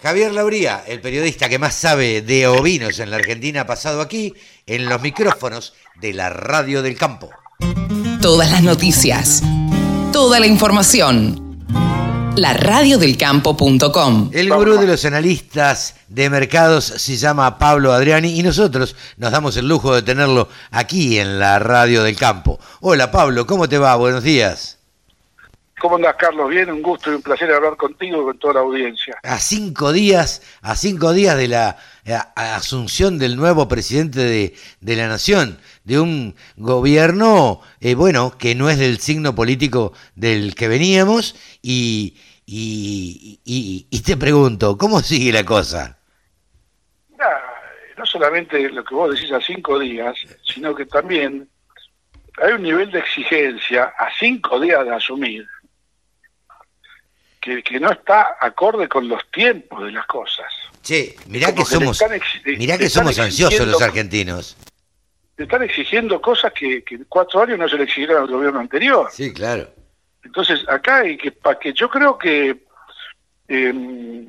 [0.00, 4.32] Javier Lauría, el periodista que más sabe de ovinos en la Argentina, ha pasado aquí
[4.66, 7.30] en los micrófonos de la Radio del Campo.
[8.22, 9.42] Todas las noticias,
[10.12, 11.53] toda la información.
[12.36, 14.30] laradiodelcampo.com.
[14.32, 19.56] El gurú de los analistas de mercados se llama Pablo Adriani y nosotros nos damos
[19.56, 22.58] el lujo de tenerlo aquí en la Radio del Campo.
[22.80, 23.96] Hola Pablo, ¿cómo te va?
[23.96, 24.78] Buenos días.
[25.84, 26.48] ¿Cómo andás, Carlos?
[26.48, 29.18] Bien, un gusto y un placer hablar contigo y con toda la audiencia.
[29.22, 31.76] A cinco días, a cinco días de la
[32.06, 38.54] eh, asunción del nuevo presidente de, de la nación, de un gobierno, eh, bueno, que
[38.54, 42.16] no es del signo político del que veníamos, y,
[42.46, 45.98] y, y- y te pregunto, ¿cómo sigue la cosa?
[47.20, 47.42] Ah,
[47.98, 51.46] no solamente lo que vos decís a cinco días, sino que también
[52.42, 55.46] hay un nivel de exigencia a cinco días de asumir
[57.44, 60.46] que, que no está acorde con los tiempos de las cosas.
[60.82, 62.02] Che, mirá Como que le somos,
[62.58, 64.56] mirá le que somos ansiosos los argentinos.
[65.36, 68.60] Te están exigiendo cosas que, que en cuatro años no se le exigieron al gobierno
[68.60, 69.10] anterior.
[69.12, 69.68] Sí, claro.
[70.22, 72.64] Entonces, acá hay que, pa- que yo creo que
[73.48, 74.24] eh,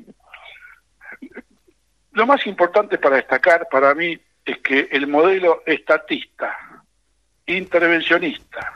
[2.12, 6.54] lo más importante para destacar para mí es que el modelo estatista,
[7.46, 8.74] intervencionista,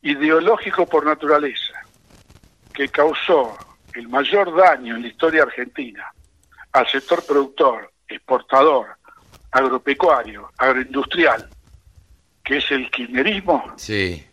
[0.00, 1.74] ideológico por naturaleza,
[2.74, 3.56] que causó
[3.94, 6.12] el mayor daño en la historia argentina
[6.72, 8.88] al sector productor, exportador,
[9.52, 11.48] agropecuario, agroindustrial,
[12.42, 14.26] que es el kirchnerismo, Sí.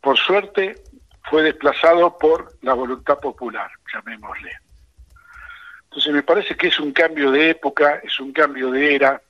[0.00, 0.82] por suerte
[1.28, 4.50] fue desplazado por la voluntad popular, llamémosle.
[5.84, 9.20] Entonces me parece que es un cambio de época, es un cambio de era,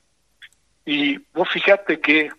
[0.84, 2.30] y vos fijate que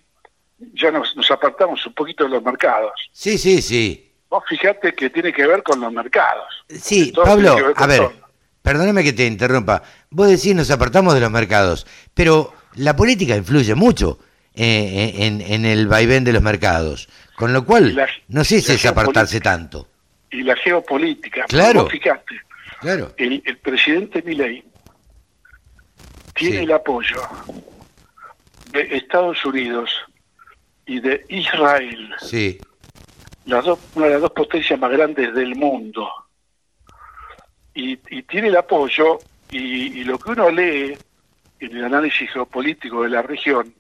[0.57, 2.93] ya nos, nos apartamos un poquito de los mercados.
[3.11, 4.06] Sí, sí, sí.
[4.29, 6.45] Vos fijate que tiene que ver con los mercados.
[6.69, 8.13] Sí, Todo Pablo, ver a ver, todo.
[8.61, 9.81] perdóname que te interrumpa.
[10.09, 14.19] Vos decís nos apartamos de los mercados, pero la política influye mucho
[14.53, 17.07] eh, en, en el vaivén de los mercados,
[17.37, 19.87] con lo cual la- no sé si es apartarse tanto.
[20.31, 21.45] Y la geopolítica.
[21.47, 21.83] Claro.
[21.83, 22.35] Vos fijate,
[22.81, 23.13] Claro.
[23.17, 24.63] el, el presidente Milei
[26.35, 27.21] tiene el apoyo
[28.71, 29.89] de Estados Unidos
[30.85, 32.59] y de Israel, Sí,
[33.47, 36.09] las dos, una de las dos potencias más grandes del mundo.
[37.73, 39.19] Y, y tiene el apoyo,
[39.49, 40.97] y, y lo que uno lee
[41.59, 43.73] en el análisis geopolítico de la región,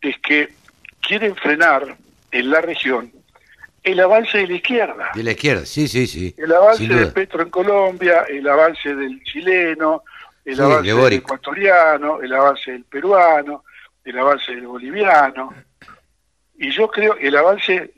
[0.00, 0.52] es que
[1.00, 1.96] quieren frenar
[2.30, 3.12] en la región
[3.82, 5.10] el avance de la izquierda.
[5.14, 6.34] de la izquierda, sí, sí, sí.
[6.36, 7.06] El avance de.
[7.06, 10.02] Petro en Colombia, el avance del chileno,
[10.44, 13.64] el Sí, avance de del ecuatoriano, el avance del peruano,
[14.04, 15.54] el avance del boliviano.
[16.58, 17.92] Y yo creo que el avance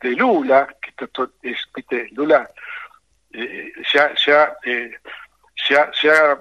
[0.00, 2.48] de Lula, que esto- es, viste, Lula
[3.32, 4.90] eh, se ha, se ha, eh,
[5.54, 6.38] se ha- se ha,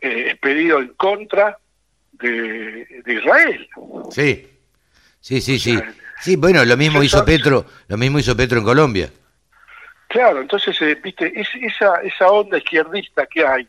[0.00, 1.58] eh, expedido en contra
[2.12, 3.68] de, de Israel.
[4.10, 4.48] Sí,
[5.20, 5.78] sí, sí, sí.
[6.20, 9.08] Sí, bueno, lo mismo hizo Petro, lo mismo hizo Petro en Colombia.
[10.08, 13.68] Claro, entonces, eh, viste, es- esa, esa onda izquierdista que hay,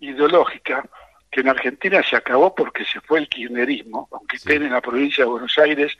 [0.00, 0.84] ideológica,
[1.30, 5.24] que en Argentina se acabó porque se fue el kirchnerismo, aunque estén en la provincia
[5.24, 5.92] de Buenos Aires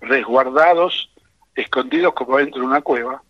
[0.00, 1.10] resguardados,
[1.56, 3.22] escondidos como dentro de una cueva,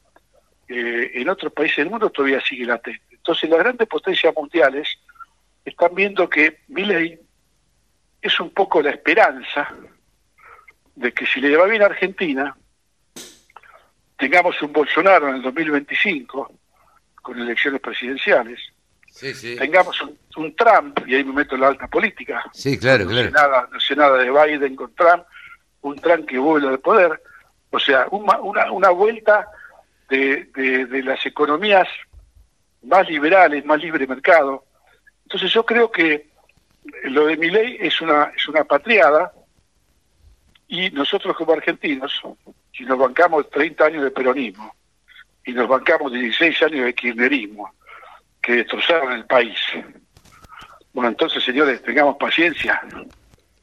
[0.68, 3.02] eh, en otros países del mundo todavía sigue latente.
[3.12, 4.88] Entonces las grandes potencias mundiales
[5.64, 7.18] están viendo que Milei
[8.20, 9.72] es un poco la esperanza
[10.94, 12.56] de que si le va bien a Argentina,
[14.18, 16.52] tengamos un Bolsonaro en el 2025,
[17.22, 18.60] con elecciones presidenciales,
[19.08, 19.56] Sí, sí.
[19.56, 23.10] tengamos un, un Trump, y ahí me meto en la alta política, Sí, claro, no
[23.10, 23.26] claro.
[23.26, 25.24] sé nada, no sé nada de Biden con Trump,
[25.82, 27.20] un Trump que vuelve al poder,
[27.70, 29.48] o sea, una, una, una vuelta
[30.08, 31.88] de, de, las economías
[32.82, 34.64] más liberales, más libre mercado.
[35.24, 36.28] Entonces yo creo que
[37.04, 39.32] lo de mi ley es una, es una patriada
[40.68, 42.22] y nosotros como argentinos,
[42.72, 44.74] si nos bancamos 30 años de peronismo
[45.44, 47.72] y nos bancamos 16 años de kirchnerismo
[48.40, 49.58] que destrozaron el país,
[50.96, 52.80] bueno, entonces, señores, tengamos paciencia,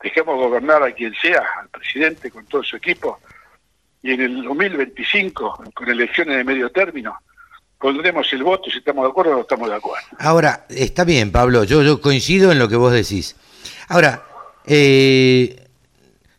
[0.04, 3.20] dejemos gobernar a quien sea, al presidente con todo su equipo,
[4.04, 7.18] y en el 2025, con elecciones de medio término,
[7.80, 10.06] pondremos el voto si estamos de acuerdo o estamos de acuerdo.
[10.20, 13.38] Ahora, está bien, Pablo, yo, yo coincido en lo que vos decís.
[13.88, 14.24] Ahora,
[14.66, 15.68] eh,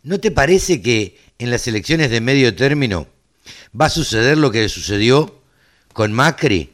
[0.03, 3.07] ¿no te parece que en las elecciones de medio término
[3.79, 5.41] va a suceder lo que sucedió
[5.95, 6.71] con Macri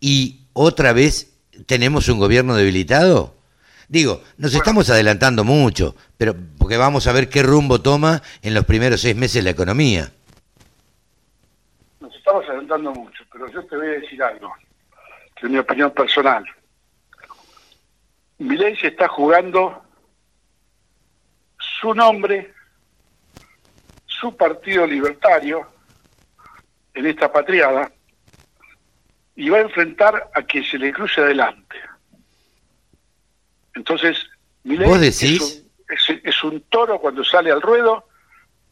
[0.00, 1.32] y otra vez
[1.66, 3.37] tenemos un gobierno debilitado?
[3.88, 8.66] Digo, nos estamos adelantando mucho, pero porque vamos a ver qué rumbo toma en los
[8.66, 10.12] primeros seis meses la economía.
[12.14, 14.52] estamos adelantando mucho, pero yo te voy a decir algo,
[15.34, 16.44] que es mi opinión personal.
[18.36, 19.82] Milei se está jugando
[21.58, 22.52] su nombre,
[24.04, 25.66] su partido libertario
[26.92, 27.90] en esta patriada
[29.34, 31.76] y va a enfrentar a quien se le cruce adelante.
[33.78, 34.18] Entonces,
[34.64, 35.64] Milei ¿Vos es decís?
[35.88, 38.04] un, es- es un toro cuando sale al ruedo,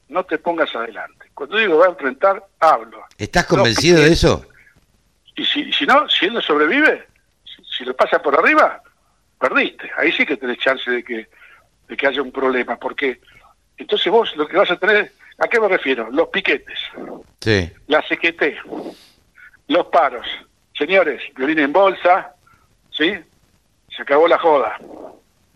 [0.08, 1.30] no te pongas adelante.
[1.32, 3.04] Cuando digo va a enfrentar, hablo.
[3.16, 4.44] ¿Estás convencido de eso?
[5.36, 7.06] Y si, si no, si él no sobrevive,
[7.44, 8.82] si, si lo pasa por arriba,
[9.38, 9.88] perdiste.
[9.96, 11.28] Ahí sí que tenés chance de que,
[11.88, 13.20] de que haya un problema, porque
[13.76, 16.10] entonces vos lo que vas a tener, ¿a qué me refiero?
[16.10, 16.78] Los piquetes,
[17.40, 17.70] Sí.
[17.86, 18.42] la CGT,
[19.68, 20.26] los paros.
[20.76, 22.34] Señores, violín en bolsa,
[22.90, 23.12] ¿sí?
[23.96, 24.78] Se acabó la joda.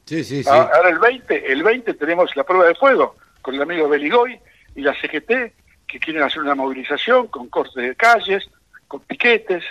[0.07, 3.63] Sí, sí, Ah, Ahora el 20, el 20 tenemos la prueba de fuego con el
[3.63, 4.39] amigo Beligoy
[4.75, 5.53] y la CGT
[5.87, 8.49] que quieren hacer una movilización con corte de calles,
[8.89, 9.65] con piquetes.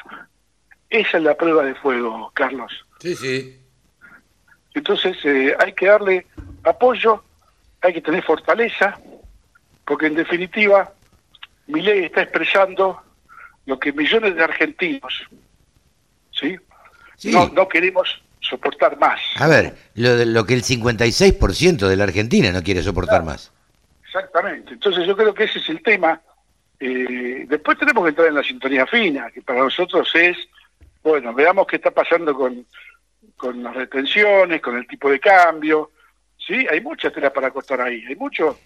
[0.90, 2.86] Esa es la prueba de fuego, Carlos.
[3.00, 3.60] Sí, sí.
[4.74, 6.28] Entonces eh, hay que darle
[6.64, 7.24] apoyo,
[7.82, 9.00] hay que tener fortaleza,
[9.86, 10.94] porque en definitiva
[11.68, 13.02] mi ley está expresando
[13.66, 15.28] lo que millones de argentinos,
[16.32, 16.58] ¿sí?
[17.26, 19.20] No, no queremos soportar más.
[19.36, 23.52] A ver, lo, de- lo que el 56% de la Argentina no quiere soportar más.
[24.06, 24.74] Exactamente.
[24.74, 26.20] Entonces yo creo que ese es el tema.
[26.80, 30.38] Eh, después tenemos que entrar en la sintonía fina, que para nosotros es,
[31.04, 32.66] bueno, veamos qué está pasando con,
[33.38, 35.92] con las retenciones, con el tipo de cambio.
[36.38, 38.58] Sí, hay mucha tela para cortar ahí, hay mucho,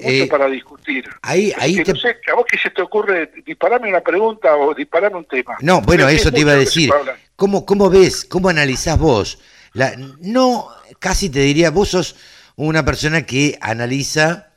[0.00, 1.08] mucho Eh, para discutir.
[1.22, 3.30] ahí- Así ahí que te- no sé, ¿a vos qué se te ocurre?
[3.44, 5.56] Disparame una pregunta o disparame un tema.
[5.60, 6.90] No, bueno, eso es te iba a decir.
[7.36, 9.38] ¿Cómo, ¿Cómo ves, cómo analizás vos?
[9.72, 10.68] La, no,
[10.98, 12.16] casi te diría, vos sos
[12.56, 14.52] una persona que analiza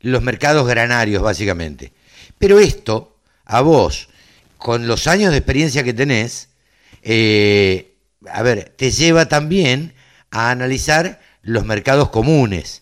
[0.00, 1.92] los mercados granarios, básicamente.
[2.38, 4.08] Pero esto, a vos,
[4.58, 6.48] con los años de experiencia que tenés,
[7.02, 7.94] eh,
[8.28, 9.94] a ver, te lleva también
[10.30, 12.81] a analizar los mercados comunes.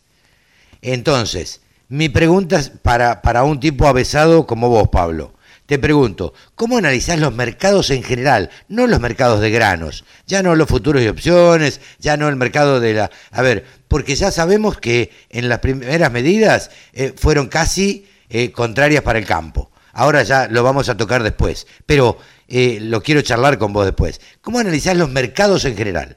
[0.83, 5.35] Entonces, mi pregunta es para, para un tipo avesado como vos, Pablo.
[5.67, 8.51] Te pregunto, ¿cómo analizás los mercados en general?
[8.69, 12.81] No los mercados de granos, ya no los futuros y opciones, ya no el mercado
[12.81, 13.11] de la...
[13.31, 19.05] A ver, porque ya sabemos que en las primeras medidas eh, fueron casi eh, contrarias
[19.05, 19.71] para el campo.
[19.93, 22.19] Ahora ya lo vamos a tocar después, pero
[22.49, 24.21] eh, lo quiero charlar con vos después.
[24.41, 26.17] ¿Cómo analizás los mercados en general?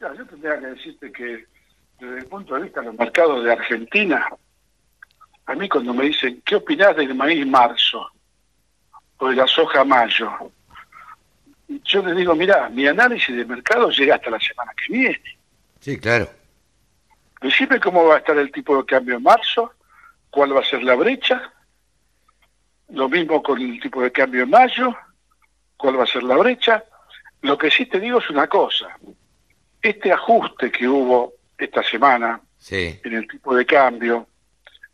[0.00, 1.44] Ya, yo tendría que decirte que
[2.04, 4.28] desde el punto de vista de los mercados de Argentina,
[5.46, 8.06] a mí cuando me dicen, ¿qué opinás del maíz marzo
[9.18, 10.30] o de la soja mayo?
[11.68, 15.38] Yo les digo, mira, mi análisis de mercado llega hasta la semana que viene.
[15.80, 16.28] Sí, claro.
[17.40, 19.72] Decime cómo va a estar el tipo de cambio en marzo,
[20.30, 21.52] cuál va a ser la brecha,
[22.88, 24.94] lo mismo con el tipo de cambio en mayo,
[25.76, 26.84] cuál va a ser la brecha.
[27.42, 28.96] Lo que sí te digo es una cosa,
[29.82, 32.98] este ajuste que hubo esta semana Sí.
[33.04, 34.26] en el tipo de cambio,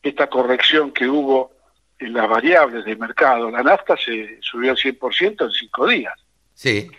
[0.03, 1.53] esta corrección que hubo
[1.99, 6.15] en las variables del mercado, la nafta se subió al 100% en cinco días.
[6.55, 6.91] Sí,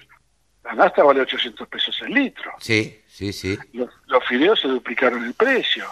[0.63, 2.51] La nafta vale 800 pesos el litro.
[2.59, 3.57] sí, sí, sí.
[3.73, 5.85] Los, los fideos se duplicaron el precio.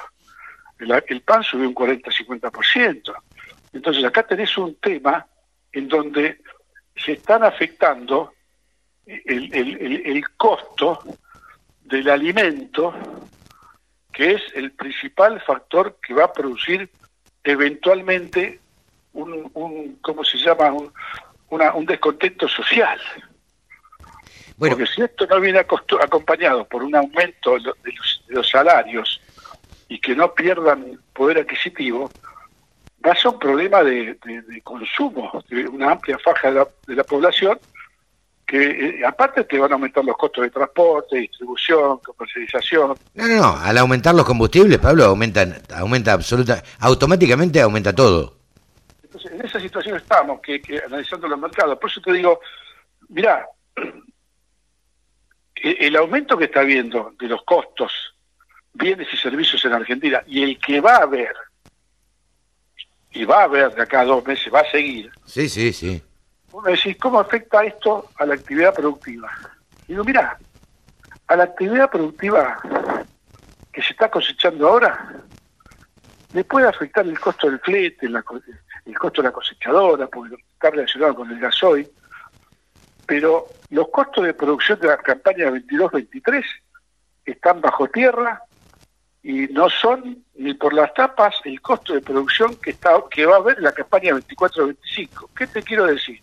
[0.77, 3.13] El, el pan subió un 40-50%.
[3.73, 5.25] Entonces acá tenés un tema
[5.71, 6.39] en donde
[6.95, 8.33] se están afectando
[9.05, 11.03] el, el- el- el costo
[11.81, 12.93] del alimento,
[14.19, 16.89] que es el principal factor que va a producir
[17.41, 18.59] eventualmente
[19.13, 20.73] un, un ¿cómo se llama?
[20.73, 20.91] Un,
[21.51, 22.99] una- un descontento social.
[24.71, 29.21] Porque si esto no viene acompañado por un aumento de los, de los salarios
[29.87, 32.11] y que no pierdan poder adquisitivo,
[33.05, 36.67] va a ser un problema de, de- de consumo de una amplia faja de la,
[36.87, 37.57] de la población
[38.49, 42.95] que eh, aparte te van a aumentar los costos de transporte, distribución, comercialización.
[43.13, 43.57] No, no, no.
[43.57, 48.39] Al aumentar los combustibles, Pablo, aumentan, aumenta absoluta, automáticamente aumenta todo.
[49.03, 51.77] Entonces, en esa situación estamos, que, que analizando los mercados.
[51.77, 52.39] Por eso te digo,
[53.09, 53.45] mirá,
[55.55, 57.91] el, el aumento que está habiendo de los costos,
[58.73, 61.35] bienes y servicios en Argentina, y el que va a haber,
[63.11, 66.01] y va a haber de acá a dos meses, va a seguir, Sí, sí, sí.
[66.51, 69.29] Vos me decís, ¿cómo afecta esto a la actividad productiva?
[69.87, 70.37] Digo, mirá,
[71.27, 72.57] a la actividad productiva
[73.71, 75.15] que se está cosechando ahora,
[76.33, 81.15] le puede afectar el costo del flete, el costo de la cosechadora, porque está relacionado
[81.15, 81.89] con el gasoil,
[83.05, 86.43] pero los costos de producción de la campaña 22-23
[87.25, 88.41] están bajo tierra
[89.21, 93.35] y no son ni por las tapas el costo de producción que, está, que va
[93.35, 95.29] a haber en la campaña 24-25.
[95.35, 96.21] ¿Qué te quiero decir?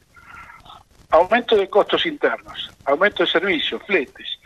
[1.10, 4.38] Aumento de costos internos, aumento de servicios, fletes,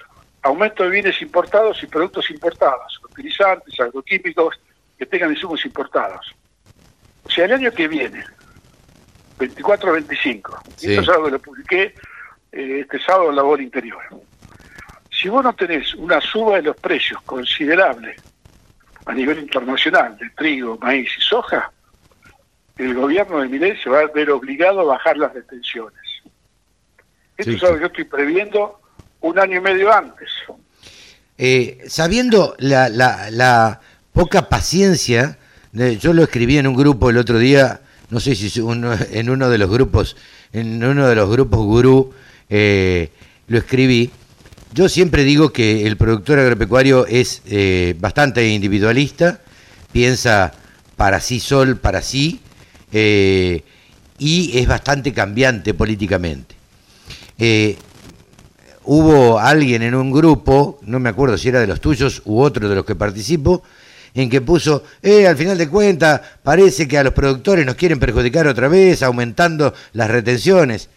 [0.43, 4.59] aumento de bienes importados y productos importados, utilizantes, agroquímicos
[4.99, 6.35] que tengan insumos importados.
[7.25, 8.25] O sea, el año que viene,
[9.39, 10.91] 24-25, Sí.
[10.91, 11.95] esto es algo que lo publiqué
[12.53, 14.03] eh, este sábado en la Voz Interior.
[15.11, 18.17] Si vos no tenés una suba de los precios considerable
[19.07, 21.71] a nivel internacional de trigo, maíz y soja,
[22.77, 26.01] el gobierno de Milei se va a ver obligado a bajar las retenciones.
[27.41, 28.81] Esto Sí, es algo que yo estoy previendo
[29.23, 30.29] un año y medio antes.
[31.39, 33.81] Eh, sabiendo la, la- la
[34.13, 35.39] poca paciencia,
[35.73, 37.81] de- yo lo escribí en un grupo el otro día,
[38.11, 40.17] no sé si uno- en uno de los grupos,
[40.53, 42.13] en uno de los grupos gurú,
[42.51, 43.11] eh,
[43.49, 44.11] lo escribí.
[44.75, 49.41] Yo siempre digo que el productor agropecuario es eh, bastante individualista,
[49.93, 50.53] piensa
[50.97, 52.41] para sí sol, para sí,
[52.93, 53.63] eh,
[54.19, 56.55] y es bastante cambiante políticamente.
[57.41, 57.77] Eh,
[58.85, 62.69] hubo alguien en un grupo, no me acuerdo si era de los tuyos u otro
[62.69, 63.63] de los que participo,
[64.15, 68.01] en que puso, eh, al final de cuentas, parece que a los productores nos quieren
[68.01, 70.91] perjudicar otra vez, aumentando las retenciones.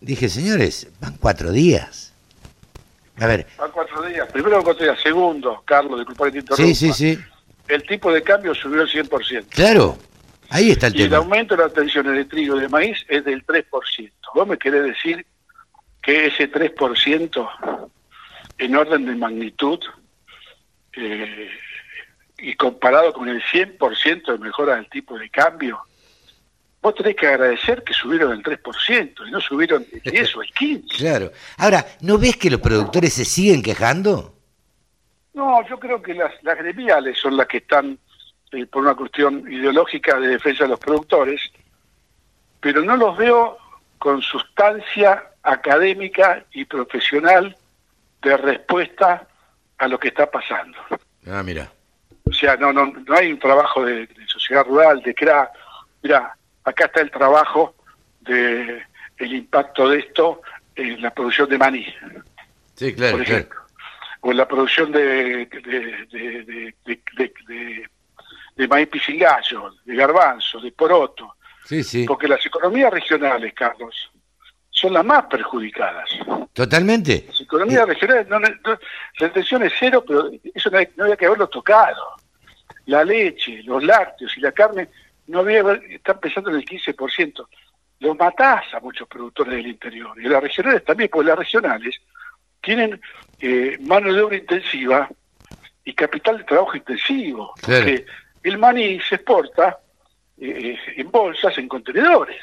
[0.00, 2.12] Dije, señores, van cuatro días.
[3.18, 4.28] A ver, Van cuatro días.
[4.32, 4.98] Primero, cuatro días.
[5.02, 6.74] Segundo, Carlos, disculpa que te interrumpa.
[6.74, 7.18] sí, sí, sí,
[7.68, 9.46] El tipo de cambio subió el 100%.
[9.50, 9.98] claro,
[10.48, 11.18] ahí está el Y el tema.
[11.18, 14.10] aumento de las tensiones de trigo y de maíz es del 3%.
[14.34, 15.24] ¿Vos me querés decir
[16.02, 17.50] que ese 3%
[18.58, 19.80] en orden de magnitud
[20.92, 21.48] eh,
[22.38, 25.80] y comparado con el 100% de mejora del tipo de cambio,
[26.82, 30.52] vos tenés que agradecer que subieron el 3% y no subieron el 10 o el
[30.52, 30.96] 15%.
[30.98, 31.32] Claro.
[31.58, 34.34] Ahora, ¿no ves que los productores se siguen quejando?
[35.34, 37.98] No, yo creo que las, las gremiales son las que están,
[38.52, 41.40] eh, por una cuestión ideológica de defensa de los productores,
[42.60, 43.56] pero no los veo
[44.00, 47.54] con sustancia académica y profesional
[48.22, 49.28] de respuesta
[49.76, 50.78] a lo que está pasando.
[51.26, 51.70] Ah, mira.
[52.24, 55.50] O sea, no, no, no hay un trabajo de, de sociedad rural, de CRA.
[56.02, 56.34] Mira,
[56.64, 57.74] acá está el trabajo
[58.20, 58.82] de
[59.18, 60.40] el impacto de esto
[60.74, 61.86] en la producción de maní
[62.74, 63.38] Sí, claro, por claro.
[63.40, 63.60] ejemplo,
[64.22, 67.88] o en la producción de, de, de,
[68.56, 71.36] de, maíz pisilgallo, de garbanzo, de poroto,
[71.70, 72.04] Sí, sí.
[72.04, 74.10] porque las economías regionales, Carlos,
[74.70, 76.10] son las más perjudicadas.
[76.52, 77.26] Totalmente.
[77.28, 81.26] Las economías regionales, no, la intención es cero, pero eso no, hay- no había que
[81.26, 82.02] haberlo tocado.
[82.86, 84.88] La leche, los lácteos y la carne
[85.28, 87.46] no había están pensando en el 15%.
[88.00, 90.10] Los matás a muchos productores del interior.
[90.20, 92.00] Y las regionales también, porque las regionales
[92.60, 93.00] tienen
[93.38, 95.08] eh, mano de obra intensiva
[95.84, 97.54] y capital de trabajo intensivo.
[97.62, 97.84] Claro.
[97.84, 98.06] Porque
[98.42, 99.78] el maní se exporta
[100.40, 102.40] eh, en bolsas, en contenedores.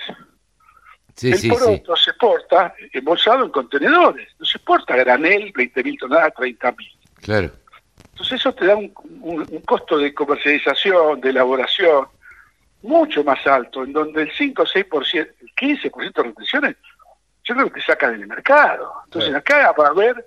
[1.15, 1.49] Sí, el sí, sí.
[1.49, 4.29] poroto se exporta embolsado en contenedores.
[4.39, 6.75] No se exporta granel, 20.000 toneladas, 30.000.
[7.21, 7.51] Claro.
[8.11, 12.07] Entonces eso te da un, un- un costo de comercialización, de elaboración,
[12.83, 16.75] mucho más alto, en donde el 5 o 6%, el 15% de retenciones,
[17.43, 18.93] yo creo que te saca del mercado.
[19.05, 20.25] Entonces acá va a haber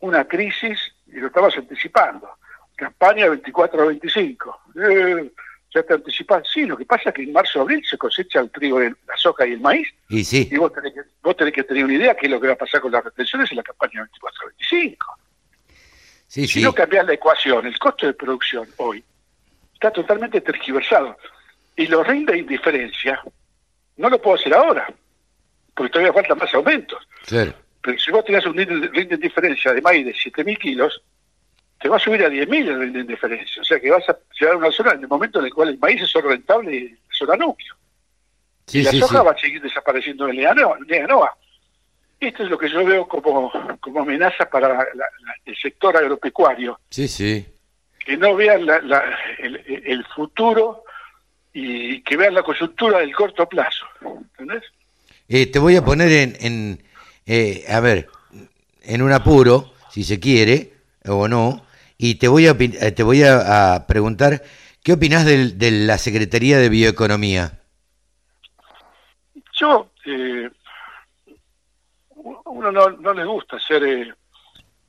[0.00, 2.30] una crisis, y lo estamos anticipando,
[2.76, 4.60] campaña 24 a 25.
[4.82, 5.30] Eh,
[5.72, 8.50] ya te anticipas, sí, lo que pasa es que en marzo abril se cosecha el
[8.50, 10.48] trigo, el- la soja y el maíz, Y sí.
[10.50, 12.54] y vos tenés, que, vos tenés que tener una idea qué es lo que va
[12.54, 15.06] a pasar con las retenciones en la campaña 24 a 25.
[16.26, 16.62] Sí, Si sí.
[16.62, 19.02] no cambias la ecuación, el costo de producción hoy
[19.74, 21.16] está totalmente tergiversado.
[21.76, 23.20] Y los rinde de indiferencia
[23.96, 24.92] no lo puedo hacer ahora,
[25.74, 27.02] porque todavía faltan más aumentos.
[27.26, 27.54] Claro.
[27.82, 31.00] Pero si vos tenés un rinde rinde de indiferencia de maíz de 7.000 kilos,
[31.80, 33.62] te va a subir a 10.000 el rinde de indiferencia.
[33.62, 35.70] O sea que vas a llegar a una zona en el momento en el cual
[35.70, 37.74] el maíz es solo rentable y la zona núcleo.
[38.66, 39.24] Sí, y la sí, soja sí.
[39.26, 41.34] va a seguir desapareciendo en Leanoa.
[42.20, 43.50] Esto es lo que yo veo como,
[43.80, 47.46] como amenaza para la- la- el sector agropecuario Sí, sí.
[47.98, 49.56] que no vean la- la- el,
[49.86, 50.84] el futuro
[51.54, 53.86] y que vean la coyuntura del corto plazo.
[54.38, 54.64] ¿Entendés?
[55.28, 56.82] Eh, te voy a poner en, en
[57.26, 58.08] eh, a ver,
[58.82, 60.72] en un apuro, si se quiere,
[61.06, 61.64] o no,
[62.02, 64.42] y te voy a, eh, te voy a, a preguntar,
[64.82, 67.60] ¿qué opinás del- de la Secretaría de Bioeconomía?
[69.58, 70.48] Yo, eh,
[72.46, 73.84] uno no, no le gusta ser...
[73.84, 74.14] eh,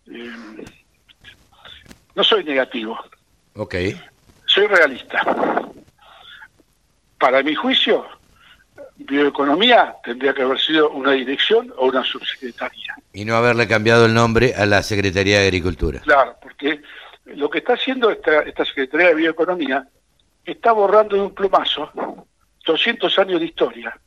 [0.07, 0.67] eh,
[2.15, 2.97] no soy negativo,
[3.55, 3.75] Ok.
[4.45, 5.21] soy realista.
[7.17, 8.05] Para mi juicio,
[9.05, 12.95] bioeconomía tendría que haber sido una dirección o una subsecretaría.
[13.13, 15.99] Y no haberle cambiado el nombre a la Secretaría de Agricultura.
[16.01, 16.81] Claro, porque
[17.25, 19.87] lo que está haciendo esta, esta Secretaría de Bioeconomía
[20.45, 21.91] está borrando de un plumazo
[22.65, 23.99] 200 años de historia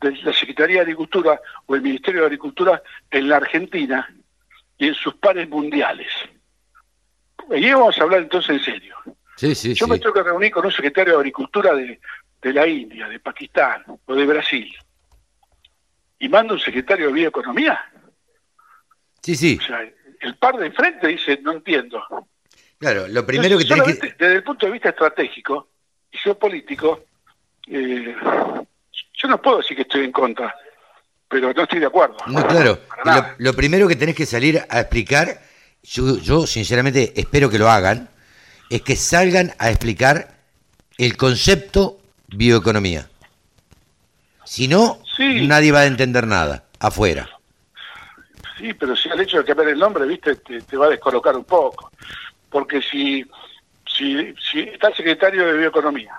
[0.00, 4.08] de la Secretaría de Agricultura o el Ministerio de Agricultura en la Argentina
[4.78, 6.08] y en sus pares mundiales.
[7.50, 8.96] Y vamos a hablar entonces en serio.
[9.36, 9.90] Sí, sí, Yo sí.
[9.90, 12.00] me tengo que reunir con un secretario de Agricultura de,
[12.40, 14.72] de la India, de Pakistán o de Brasil.
[16.18, 17.80] Y mando un secretario de Bioeconomía.
[19.22, 19.58] Sí, sí.
[19.60, 19.80] O sea,
[20.20, 22.02] el par de enfrente dice, no entiendo.
[22.78, 24.14] Claro, lo primero que tenés que...
[24.18, 25.68] Desde el punto de vista estratégico
[26.10, 27.04] y geopolítico,
[27.68, 28.14] eh,
[29.14, 30.54] yo no puedo decir que estoy en contra,
[31.28, 32.16] pero no estoy de acuerdo.
[32.26, 32.80] No, claro.
[33.04, 35.40] Lo, lo primero que tenés que salir a explicar,
[35.82, 38.10] yo, yo sinceramente espero que lo hagan,
[38.68, 40.38] es que salgan a explicar
[40.98, 41.99] el concepto
[42.32, 43.08] bioeconomía.
[44.44, 47.28] Si no, nadie va a entender nada afuera.
[48.58, 51.36] Sí, pero si el hecho de cambiar el nombre, viste, te, te va a descolocar
[51.36, 51.90] un poco.
[52.50, 53.24] Porque si,
[53.96, 56.12] si, si está el secretario de Bioeconomía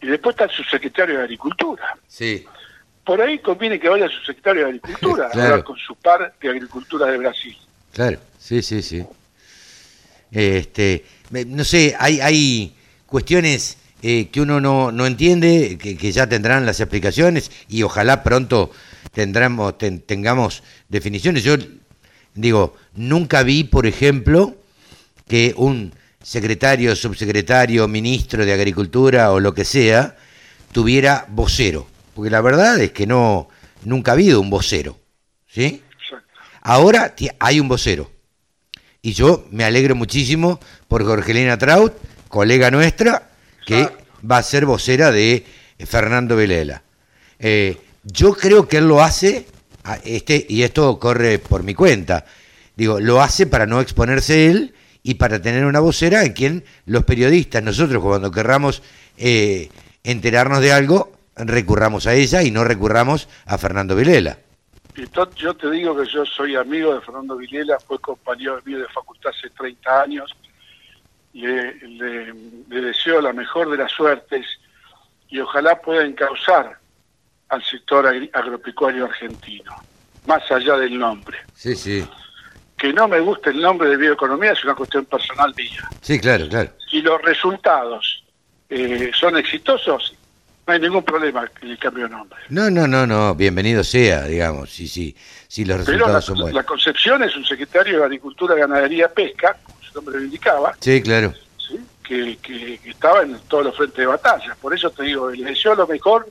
[0.00, 2.44] y después está el subsecretario de Agricultura, Sí.
[3.04, 6.48] por ahí conviene que vaya el subsecretario de Agricultura a hablar con su par de
[6.50, 7.56] Agricultura de Brasil.
[7.92, 9.04] Claro, sí, sí, sí.
[10.30, 12.74] Este, me- no sé, hay, hay
[13.06, 18.22] cuestiones eh, que uno no, no entiende, que, que ya tendrán las explicaciones y ojalá
[18.22, 18.70] pronto
[19.12, 21.44] tendremos, ten- tengamos definiciones.
[21.44, 21.56] Yo
[22.34, 24.56] digo, nunca vi, por ejemplo,
[25.28, 30.16] que un secretario, subsecretario, ministro de Agricultura o lo que sea,
[30.72, 31.86] tuviera vocero.
[32.14, 33.48] Porque la verdad es que no,
[33.84, 34.98] nunca ha habido un vocero.
[35.48, 35.82] ¿Sí?
[36.62, 38.10] Ahora hay un vocero.
[39.02, 41.92] Y yo me alegro muchísimo por Jorgelina Traut,
[42.28, 43.30] colega nuestra,
[43.66, 43.88] que
[44.30, 45.44] va a ser vocera de
[45.78, 46.82] eh, Fernando Vilela.
[47.38, 49.46] Eh, yo creo que él lo hace,
[49.84, 52.24] a- este, y esto corre por mi cuenta,
[52.76, 57.04] digo, lo hace para no exponerse él y para tener una vocera en quien los
[57.04, 58.82] periodistas, nosotros cuando querramos
[59.18, 59.68] eh,
[60.04, 64.38] enterarnos de algo, recurramos a ella y no recurramos a Fernando Vilela.
[65.36, 69.32] Yo te digo que yo soy amigo de Fernando Vilela, fue compañero mío de facultad
[69.36, 70.30] hace 30 años.
[71.34, 72.34] Le, le-
[72.68, 74.46] le deseo la mejor de las suertes
[75.28, 76.76] y ojalá pueda encauzar
[77.48, 79.72] al sector agropecuario argentino,
[80.26, 81.38] más allá del nombre.
[81.54, 82.04] Sí, sí.
[82.76, 85.88] Que no me guste el nombre de bioeconomía es una cuestión personal mía.
[86.00, 86.70] Sí, claro, claro.
[86.90, 88.24] Si los resultados
[88.68, 90.14] eh, son exitosos,
[90.66, 92.38] no hay ningún problema en el cambio de nombre.
[92.50, 95.14] No, no, no, no, bienvenido sea, digamos, sí, sí,
[95.48, 96.54] sí los Pero la, resultados son buenos.
[96.54, 99.56] la concepción es un secretario de Agricultura, Ganadería, Pesca,
[99.92, 101.32] su nombre lo indicaba, Sí, claro.
[102.04, 104.56] que, que- que estaba en todos los frentes de batalla.
[104.60, 106.28] Por eso te digo, le deseo lo mejor,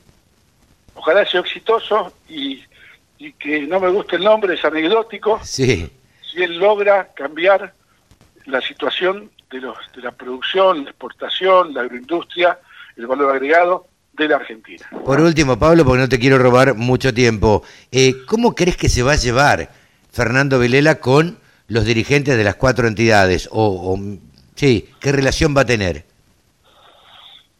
[0.96, 2.62] ojalá sea exitoso y,
[3.18, 5.90] y que no me guste el nombre, es anecdótico, Sí,
[6.30, 7.74] si él logra cambiar
[8.46, 12.60] la situación de, los, de la producción, la exportación, la agroindustria,
[12.96, 14.86] el valor agregado de la Argentina.
[15.06, 19.04] Por último, Pablo, porque no te quiero robar mucho tiempo, eh, ¿cómo crees que se
[19.04, 19.70] va a llevar
[20.12, 21.38] Fernando Vilela con
[21.72, 23.48] los dirigentes de las cuatro entidades?
[23.52, 24.00] O, o,
[24.56, 26.06] sí, ¿qué relación va a tener?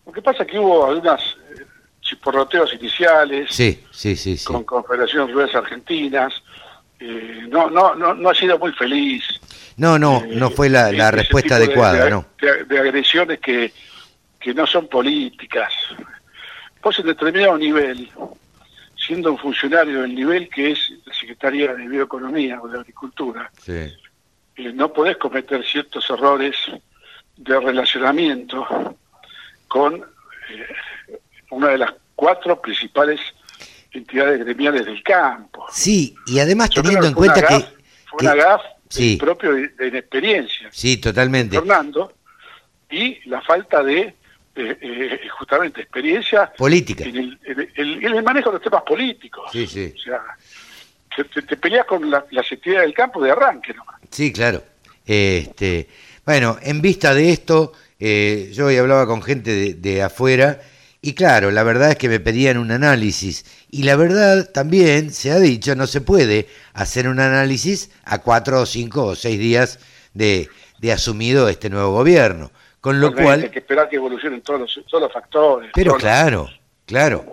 [0.06, 1.66] Lo que pasa es que hubo algunas eh,
[2.02, 4.46] chisporroteos iniciales Sí, sí, sí, sí.
[4.46, 6.34] con Confederaciones Rurales Argentinas,
[7.00, 9.24] eh, no, no, no, no ha sido muy feliz.
[9.78, 12.26] No, no, no fue la, respuesta adecuada, de, ¿no?
[12.42, 13.72] de- de agresiones que,
[14.40, 15.72] que no son políticas.
[16.84, 18.10] Vos en determinado nivel,
[19.06, 23.72] siendo un funcionario del nivel que es la Secretaría de Bioeconomía o de Agricultura, Sí.
[24.58, 26.56] eh, no podés cometer ciertos errores
[27.38, 28.96] de relacionamiento
[29.68, 31.20] con eh,
[31.50, 33.20] una de las cuatro principales
[33.92, 35.66] entidades gremiales del campo.
[35.72, 37.60] Sí, y además Yo teniendo en cuenta que...
[38.06, 39.18] Fue una gaf sí.
[39.18, 40.70] propio de, de inexperiencia.
[40.72, 41.58] Sí, totalmente.
[41.58, 42.14] Fernando
[42.90, 44.16] y la falta de
[44.56, 47.04] eh, eh, justamente experiencia Política.
[47.06, 49.50] en el, en el- en el manejo de los temas políticos.
[49.52, 49.94] Sí, sí.
[49.96, 50.22] O sea,
[51.16, 53.96] te, te- te peleas con la- las del campo de arranque nomás.
[54.10, 54.64] Sí, claro.
[55.06, 55.88] Este,
[56.26, 60.60] bueno, en vista de esto, eh, yo hoy hablaba con gente de, de afuera
[61.02, 65.32] y claro, la verdad es que me pedían un análisis y la verdad también se
[65.32, 69.80] ha dicho no se puede hacer un análisis a cuatro o cinco o seis días
[70.14, 70.50] de,
[70.80, 74.86] de asumido este nuevo gobierno, con lo cual Hay que esperar que evolucionen todos los,
[74.90, 75.70] todos los factores.
[75.74, 76.50] pero todos los- claro,
[76.86, 77.26] claro.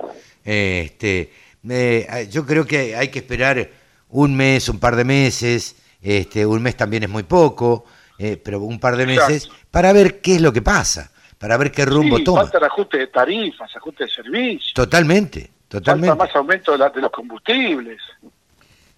[0.45, 3.69] Este, me- yo creo que hay que esperar
[4.11, 5.77] un mes, un par de meses.
[6.01, 7.85] Este, un mes también es muy poco,
[8.19, 11.73] eh, pero un par de meses para ver qué es lo que pasa, para ver
[11.73, 12.43] qué rumbo Sí, toma.
[12.43, 14.73] falta el ajuste de tarifas, ajuste de servicios.
[14.75, 16.17] Totalmente, Falta totalmente.
[16.17, 18.01] más aumento de, la- de los combustibles.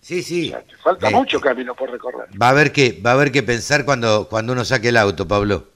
[0.01, 0.53] Sí, sí.
[0.83, 2.29] Falta Eh, mucho camino por recorrer.
[2.41, 5.27] Va a haber que, va a haber que pensar cuando, cuando uno saque el auto,
[5.29, 5.69] Pablo.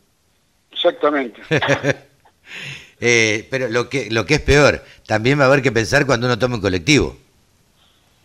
[0.85, 1.41] Exactamente.
[3.01, 6.27] Eh, pero lo que, lo que es peor, también va a haber que pensar cuando
[6.27, 7.17] uno tome un colectivo.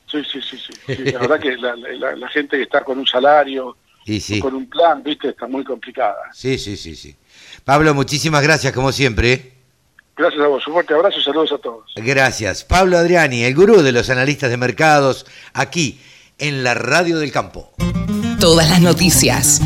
[0.10, 0.73] Sí, sí, sí, sí.
[0.95, 3.76] Sí, La verdad que la, la- la gente que está con un salario,
[4.06, 6.15] Y sí, con un plan, viste, está muy complicada.
[6.34, 7.15] sí, sí, sí, sí.
[7.65, 9.34] Pablo, muchísimas gracias, como siempre.
[9.34, 9.53] ¿eh?
[10.15, 10.65] Gracias a vos.
[10.68, 11.91] Un fuerte abrazo y saludos a todos.
[11.95, 12.64] Gracias.
[12.64, 15.99] Pablo Adriani, el gurú de los analistas de mercados, aquí
[16.38, 17.73] en la Radio del Campo.
[18.40, 19.60] Todas las noticias.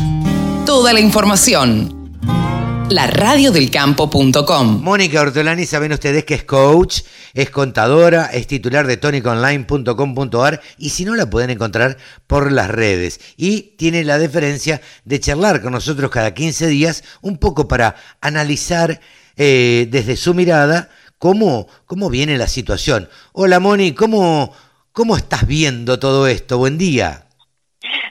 [0.66, 2.00] Toda la información.
[2.90, 4.82] La radiodelcampo.com.
[4.82, 7.00] Mónica Ortolani, saben ustedes que es coach,
[7.32, 11.96] es contadora, es titular de toniconline.com.ar y si no la pueden encontrar
[12.26, 13.20] por las redes.
[13.36, 19.00] Y tiene la deferencia de charlar con nosotros cada 15 días un poco para analizar
[19.36, 23.08] eh, desde su mirada cómo, cómo viene la situación.
[23.32, 24.54] Hola Moni, ¿cómo,
[24.92, 26.58] ¿cómo estás viendo todo esto?
[26.58, 27.24] Buen día.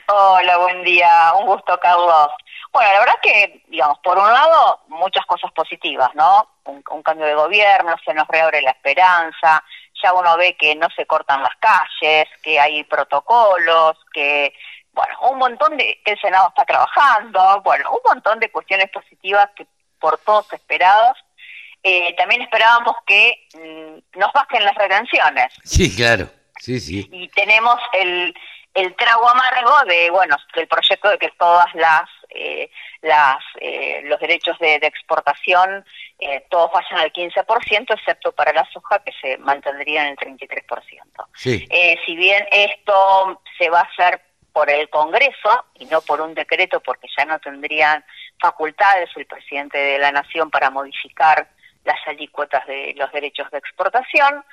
[0.06, 1.32] Hola, buen día.
[1.40, 2.28] Un gusto, Carlos.
[2.74, 6.50] Bueno, la verdad que, digamos, por un lado, muchas cosas positivas, ¿no?
[6.64, 9.62] Un, un cambio de gobierno, se nos reabre la esperanza,
[10.02, 14.52] ya uno ve que no se cortan las calles, que hay protocolos, que,
[14.92, 19.48] bueno, un montón de, que el Senado está trabajando, bueno, un montón de cuestiones positivas
[19.54, 19.68] que
[20.00, 21.16] por todos esperados.
[21.84, 26.28] Eh, también esperábamos que mm, nos bajen las retenciones, Sí, claro.
[26.58, 27.08] Sí, sí.
[27.12, 28.34] y tenemos el,
[28.74, 32.70] el trago amargo de bueno del proyecto de que todas las eh,
[33.02, 35.84] las eh, los derechos de, de exportación
[36.18, 40.66] eh, todos vayan al 15% excepto para la soja que se mantendría en el 33%.
[41.34, 41.66] Sí.
[41.70, 44.20] Eh, si bien esto se va a hacer
[44.52, 48.04] por el Congreso y no por un decreto porque ya no tendrían
[48.40, 51.48] facultades el presidente de la Nación para modificar
[51.84, 54.44] las alícuotas de los derechos de exportación,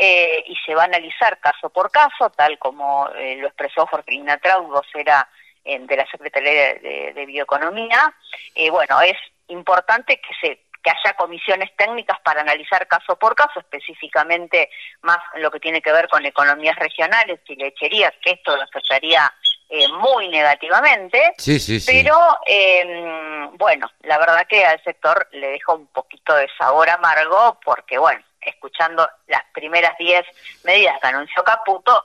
[0.00, 4.38] eh, y se va a analizar caso por caso, tal como eh, lo expresó Jorgelina
[4.38, 5.28] Traut, vocera
[5.76, 8.14] de la Secretaría de, Bioeconomía.
[8.54, 9.16] Eh, bueno, es
[9.48, 14.70] importante que se que haya comisiones técnicas para analizar caso por caso, específicamente
[15.02, 19.32] más lo que tiene que ver con economías regionales y lecherías, que esto lo afectaría
[19.68, 21.34] eh, muy negativamente.
[21.36, 21.92] Sí, sí, sí.
[21.92, 22.16] Pero,
[22.46, 27.98] eh, bueno, la verdad que al sector le deja un poquito de sabor amargo porque,
[27.98, 30.24] bueno, escuchando las primeras 10
[30.62, 32.04] medidas que anunció Caputo,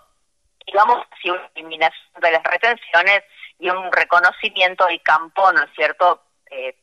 [0.65, 3.23] digamos, si una eliminación de las retenciones
[3.59, 6.77] y un reconocimiento del campo, ¿no es cierto?, eh,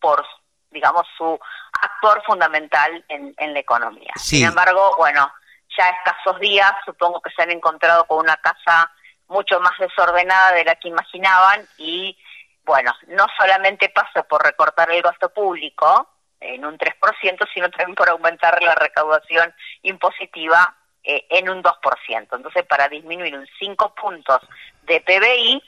[0.00, 0.24] por,
[0.70, 1.38] digamos, su
[1.80, 4.12] actor fundamental en, en la economía.
[4.16, 4.38] Sí.
[4.38, 5.32] Sin embargo, bueno,
[5.76, 8.90] ya a escasos días supongo que se han encontrado con una casa
[9.28, 12.18] mucho más desordenada de la que imaginaban y,
[12.64, 16.08] bueno, no solamente pasa por recortar el gasto público
[16.40, 20.74] en un 3%, sino también por aumentar la recaudación impositiva
[21.04, 22.28] eh, en un 2%.
[22.32, 24.40] Entonces, para disminuir un 5 puntos
[24.82, 25.62] de PBI,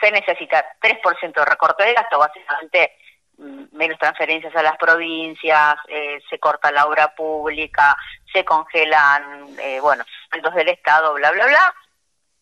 [0.00, 2.96] se necesita 3% de recorte de gasto, básicamente
[3.38, 7.96] mm, menos transferencias a las provincias, eh, se corta la obra pública,
[8.32, 11.74] se congelan, eh, bueno, sueldos del Estado, bla, bla, bla,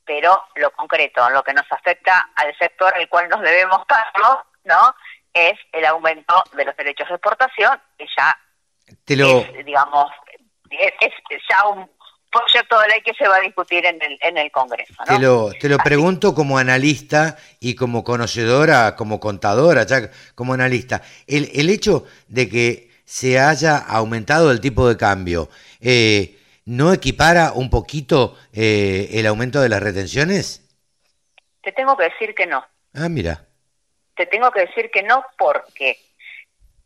[0.04, 4.94] pero lo concreto, lo que nos afecta al sector al cual nos debemos cargo, ¿no?
[5.32, 8.38] Es el aumento de los derechos de exportación, que ya
[9.04, 10.10] Te lo, es, digamos,
[10.70, 11.90] es, es ya un
[12.30, 15.16] proyecto de ley que se va a discutir en el, en el Congreso, ¿no?
[15.16, 21.02] Te lo, te lo pregunto como analista y como conocedora, como contadora, ya como analista.
[21.26, 25.48] El, el hecho de que se haya aumentado el tipo de cambio,
[25.80, 30.62] eh, ¿no equipara un poquito eh, el aumento de las retenciones?
[31.62, 32.64] Te tengo que decir que no.
[32.94, 33.44] Ah, mira.
[34.16, 35.98] Te tengo que decir que no porque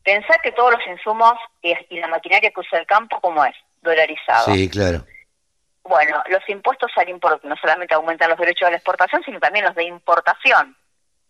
[0.03, 3.55] pensá que todos los insumos y, y la maquinaria que usa el campo, ¿cómo es?
[3.83, 4.53] Dolarizado.
[4.53, 5.07] Sí, claro.
[5.91, 9.65] Bueno, los impuestos al importe no solamente aumentan los derechos de la exportación, sino también
[9.65, 10.77] los de importación.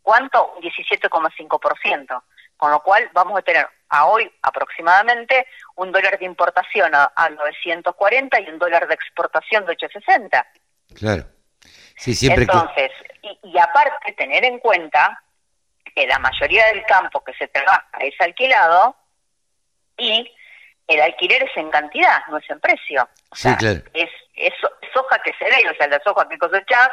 [0.02, 0.52] ¿Cuánto?
[0.52, 2.22] Un 17,5%.
[2.58, 5.46] Con lo cual vamos a tener a hoy aproximadamente
[5.76, 10.46] un dólar de importación a, a 940 y un dólar de exportación de 860.
[10.94, 11.24] Claro.
[11.96, 12.90] Sí, siempre que- Entonces,
[13.22, 15.22] y, y aparte tener en cuenta
[15.94, 18.94] que la mayoría del campo que se trabaja es alquilado
[19.96, 20.30] y
[20.86, 23.08] el alquiler es en cantidad, no es en precio.
[23.32, 23.80] Sí, claro.
[23.94, 24.10] Es,
[24.46, 24.54] es,
[24.96, 26.88] hoja que se ve, o sea, la soja que cosechás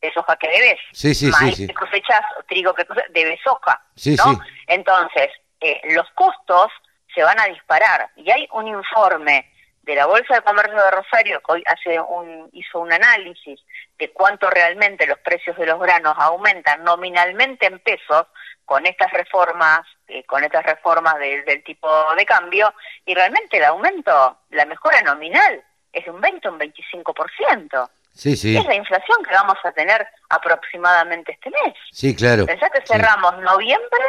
[0.00, 0.78] es hoja que debes.
[0.92, 1.66] Sí, sí, Maíz sí.
[1.66, 3.80] que cosechás, trigo que cosechás, debes hoja.
[3.94, 4.24] Sí, ¿no?
[4.24, 4.38] sí.
[4.66, 5.28] Entonces,
[5.60, 6.70] eh, los costos
[7.14, 8.10] se van a disparar.
[8.16, 9.50] Y hay un informe
[9.82, 13.60] de la Bolsa de Comercio de Rosario que hoy hace un, hizo un análisis
[13.98, 18.26] de cuánto realmente los precios de los granos aumentan nominalmente en pesos
[18.64, 22.74] con estas reformas, eh, con estas reformas de- del tipo de cambio,
[23.04, 25.62] y realmente el aumento, la mejora nominal,
[25.96, 27.90] es de un 20 o un 25%.
[28.12, 28.56] Sí, sí.
[28.56, 31.74] Es la inflación que vamos a tener aproximadamente este mes.
[31.92, 32.46] Sí, claro.
[32.46, 32.86] Pensá que Sí.
[32.92, 34.04] cerramos noviembre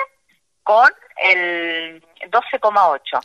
[0.63, 3.19] con el 12,8.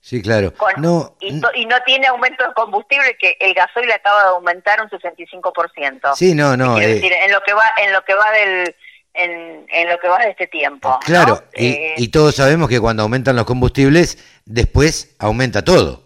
[0.00, 0.52] Sí, claro.
[0.54, 4.88] Con- No, y, no tiene aumento de combustible que el gasoil acaba de aumentar un
[4.90, 6.14] 65%.
[6.16, 6.86] Sí, no, no, eh.
[6.94, 8.74] decir, en lo que va en lo que va del
[9.14, 10.98] en, en lo que va de este tiempo.
[11.04, 14.16] claro, y, Eh, y todos sabemos que cuando aumentan los combustibles,
[14.46, 16.02] después aumenta todo.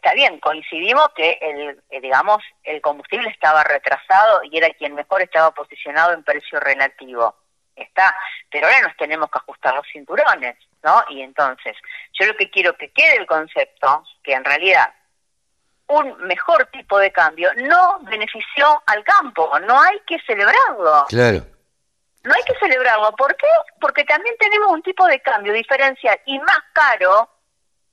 [0.00, 5.20] Está bien, coincidimos que el eh, digamos el combustible estaba retrasado y era quien mejor
[5.20, 7.36] estaba posicionado en precio relativo.
[7.76, 8.14] Está,
[8.50, 11.02] pero ahora nos tenemos que ajustar los cinturones, ¿no?
[11.10, 11.76] Y entonces,
[12.12, 14.92] yo lo que quiero que quede el concepto que en realidad
[15.86, 21.06] un mejor tipo de cambio no benefició al campo, no hay que celebrarlo.
[21.08, 21.44] Claro.
[22.22, 23.12] No hay que celebrarlo.
[23.16, 23.46] ¿Por qué?
[23.80, 27.30] Porque también tenemos un tipo de cambio diferencial y más caro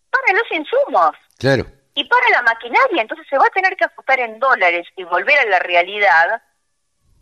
[0.10, 1.66] para los insumos Claro.
[2.00, 3.02] Y para la maquinaria.
[3.02, 6.42] Entonces se va a tener que ajustar en dólares y volver a la realidad,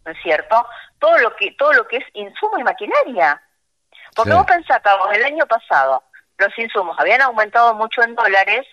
[0.06, 0.68] ¿no es cierto?
[1.00, 3.42] Todo lo que todo lo que es insumo y maquinaria.
[4.16, 4.44] Porque Claro.
[4.46, 6.04] vos pensás, Carlos, el año pasado
[6.38, 8.66] los insumos habían aumentado mucho en dólares,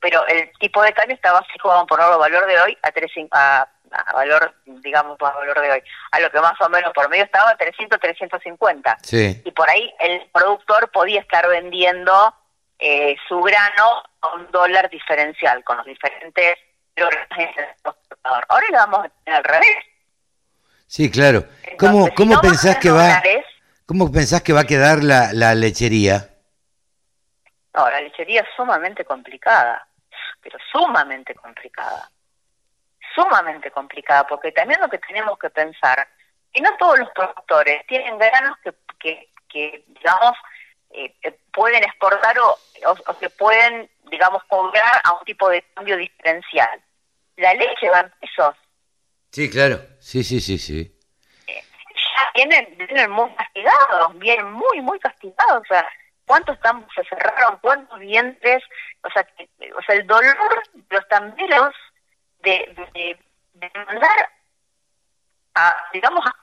[0.00, 2.90] pero el tipo de cambio estaba fijo, vamos a ponerlo a valor de hoy, a,
[2.90, 6.92] 3, a, a valor, digamos, a valor de hoy, a lo que más o menos
[6.92, 9.40] por medio estaba 300, 350 Sí.
[9.44, 12.34] y por ahí el productor podía estar vendiendo
[12.80, 16.58] eh, su grano a un dólar diferencial con los diferentes.
[18.22, 19.76] Ahora lo vamos a tener al revés.
[20.86, 21.44] Sí, claro.
[21.78, 23.22] ¿Cómo, Entonces, si cómo no pensás que va,
[23.86, 26.30] cómo pensás que va a quedar la, la lechería?
[27.74, 29.86] no, la lechería es sumamente complicada,
[30.40, 32.10] pero sumamente complicada.
[33.14, 36.06] Sumamente complicada, porque también lo que tenemos que pensar,
[36.52, 40.36] que no todos los productores tienen granos que, que, que digamos,
[40.90, 45.62] eh, eh, pueden exportar o, o, o que pueden, digamos, cobrar a un tipo de
[45.74, 46.82] cambio diferencial.
[47.36, 48.56] La leche va en pesos,
[49.32, 49.80] Sí, claro.
[50.00, 50.92] Sí, sí, sí, sí.
[51.46, 55.62] ya vienen, vienen muy castigados, vienen muy, muy castigados.
[55.62, 55.86] O sea,
[56.26, 57.58] ¿cuántos estamos se cerraron?
[57.62, 58.62] ¿Cuántos vientres?
[59.04, 61.74] O sea, que- o sea el dolor de los tamberos
[62.40, 63.18] de, de,
[63.54, 64.30] de mandar
[65.54, 66.34] a, digamos, a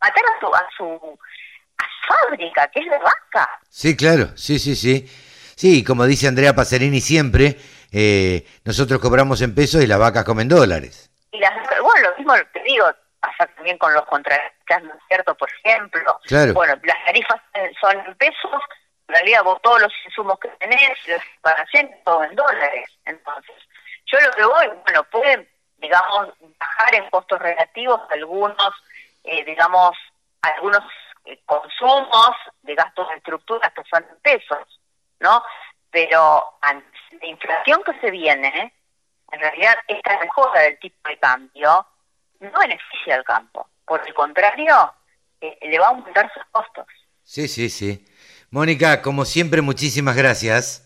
[0.00, 1.18] matar a su, a su
[2.06, 3.48] fábrica, que es de vaca.
[3.68, 4.28] Sí, claro.
[4.36, 5.06] Sí, sí, sí.
[5.56, 7.56] Sí, como dice Andrea Pacerini siempre,
[7.92, 11.10] eh, nosotros cobramos en pesos y las vacas comen dólares.
[11.32, 11.52] Y las,
[11.82, 12.86] bueno, lo mismo te digo,
[13.20, 15.34] pasa también con los contratistas, ¿no es cierto?
[15.34, 16.52] Por ejemplo, Claro.
[16.54, 17.40] bueno, las tarifas
[17.80, 18.60] son en pesos,
[19.08, 22.90] en realidad vos todos los insumos que tenés, las separaciones, todo en dólares.
[23.06, 23.54] Entonces,
[24.12, 26.28] yo lo que voy, bueno, pueden, digamos,
[26.58, 28.74] bajar en costos relativos algunos,
[29.24, 29.96] eh, digamos,
[30.42, 30.82] algunos
[31.26, 32.30] eh, consumos
[32.62, 34.80] de gastos de estructuras que son en pesos,
[35.20, 35.42] ¿no?
[35.90, 36.86] Pero ante
[37.20, 38.72] la inflación que se viene,
[39.32, 41.86] en realidad esta mejora del tipo de cambio
[42.40, 43.68] no beneficia al campo.
[43.84, 44.94] Por el contrario,
[45.40, 46.86] eh, le va a aumentar sus costos.
[47.22, 48.04] Sí, sí, sí.
[48.50, 50.82] Mónica, como siempre, muchísimas gracias.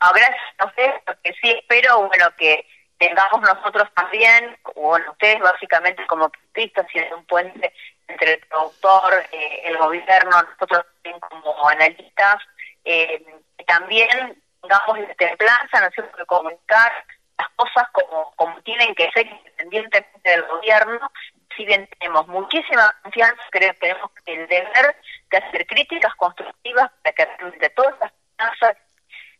[0.00, 2.66] Ah, gracias a ustedes, porque sí espero, bueno, que
[2.98, 7.72] tengamos nosotros también, bueno, ustedes básicamente como periodistas y un puente
[8.08, 12.36] entre el productor, eh, el gobierno, nosotros también como analistas,
[12.84, 13.24] eh,
[13.66, 16.92] también tengamos la templanza, ¿no es cierto?, de comunicar
[17.38, 21.10] las cosas como, como tienen que ser independientemente del gobierno.
[21.56, 24.96] Si bien tenemos muchísima confianza, creo que tenemos el deber
[25.30, 28.76] de hacer críticas constructivas para que realmente todas las finanzas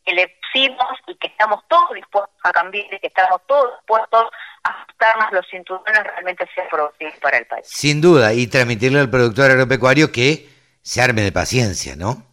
[0.09, 4.25] que le pusimos y que estamos todos dispuestos a cambiar y que estamos todos dispuestos
[4.65, 7.67] a ajustarnos los cinturones realmente sea productivo para el país.
[7.69, 10.49] Sin duda, y transmitirle al productor agropecuario que
[10.81, 12.25] se arme de paciencia, ¿no?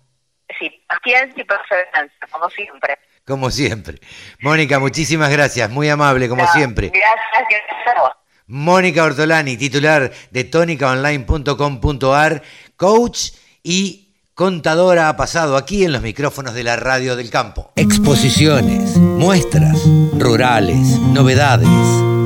[0.57, 2.97] Sí, paciencia y perseverancia, como siempre.
[3.25, 3.99] Como siempre.
[4.39, 6.91] Mónica, muchísimas gracias, muy amable, como siempre.
[6.93, 8.11] Gracias, gracias a vos.
[8.47, 12.41] Mónica Ortolani, titular de tónicaonline.com.ar,
[12.77, 13.31] coach
[13.63, 14.04] y
[14.35, 17.71] contadora ha pasado aquí en los micrófonos de la radio del campo.
[17.77, 19.79] Exposiciones, muestras,
[20.19, 21.69] rurales, novedades.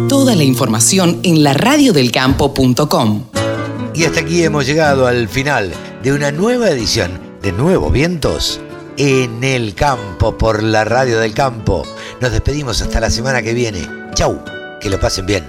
[0.10, 3.26] Toda la información en laradiodelcampo.com.
[3.94, 5.72] Y hasta aquí hemos llegado al final
[6.02, 7.12] de una nueva edición
[7.44, 8.60] de Nuevos Vientos
[8.98, 11.84] en el campo por la radio del campo.
[12.22, 13.88] Nos despedimos hasta la semana que viene.
[14.16, 14.44] Chau,
[14.82, 15.44] que lo pasen bien.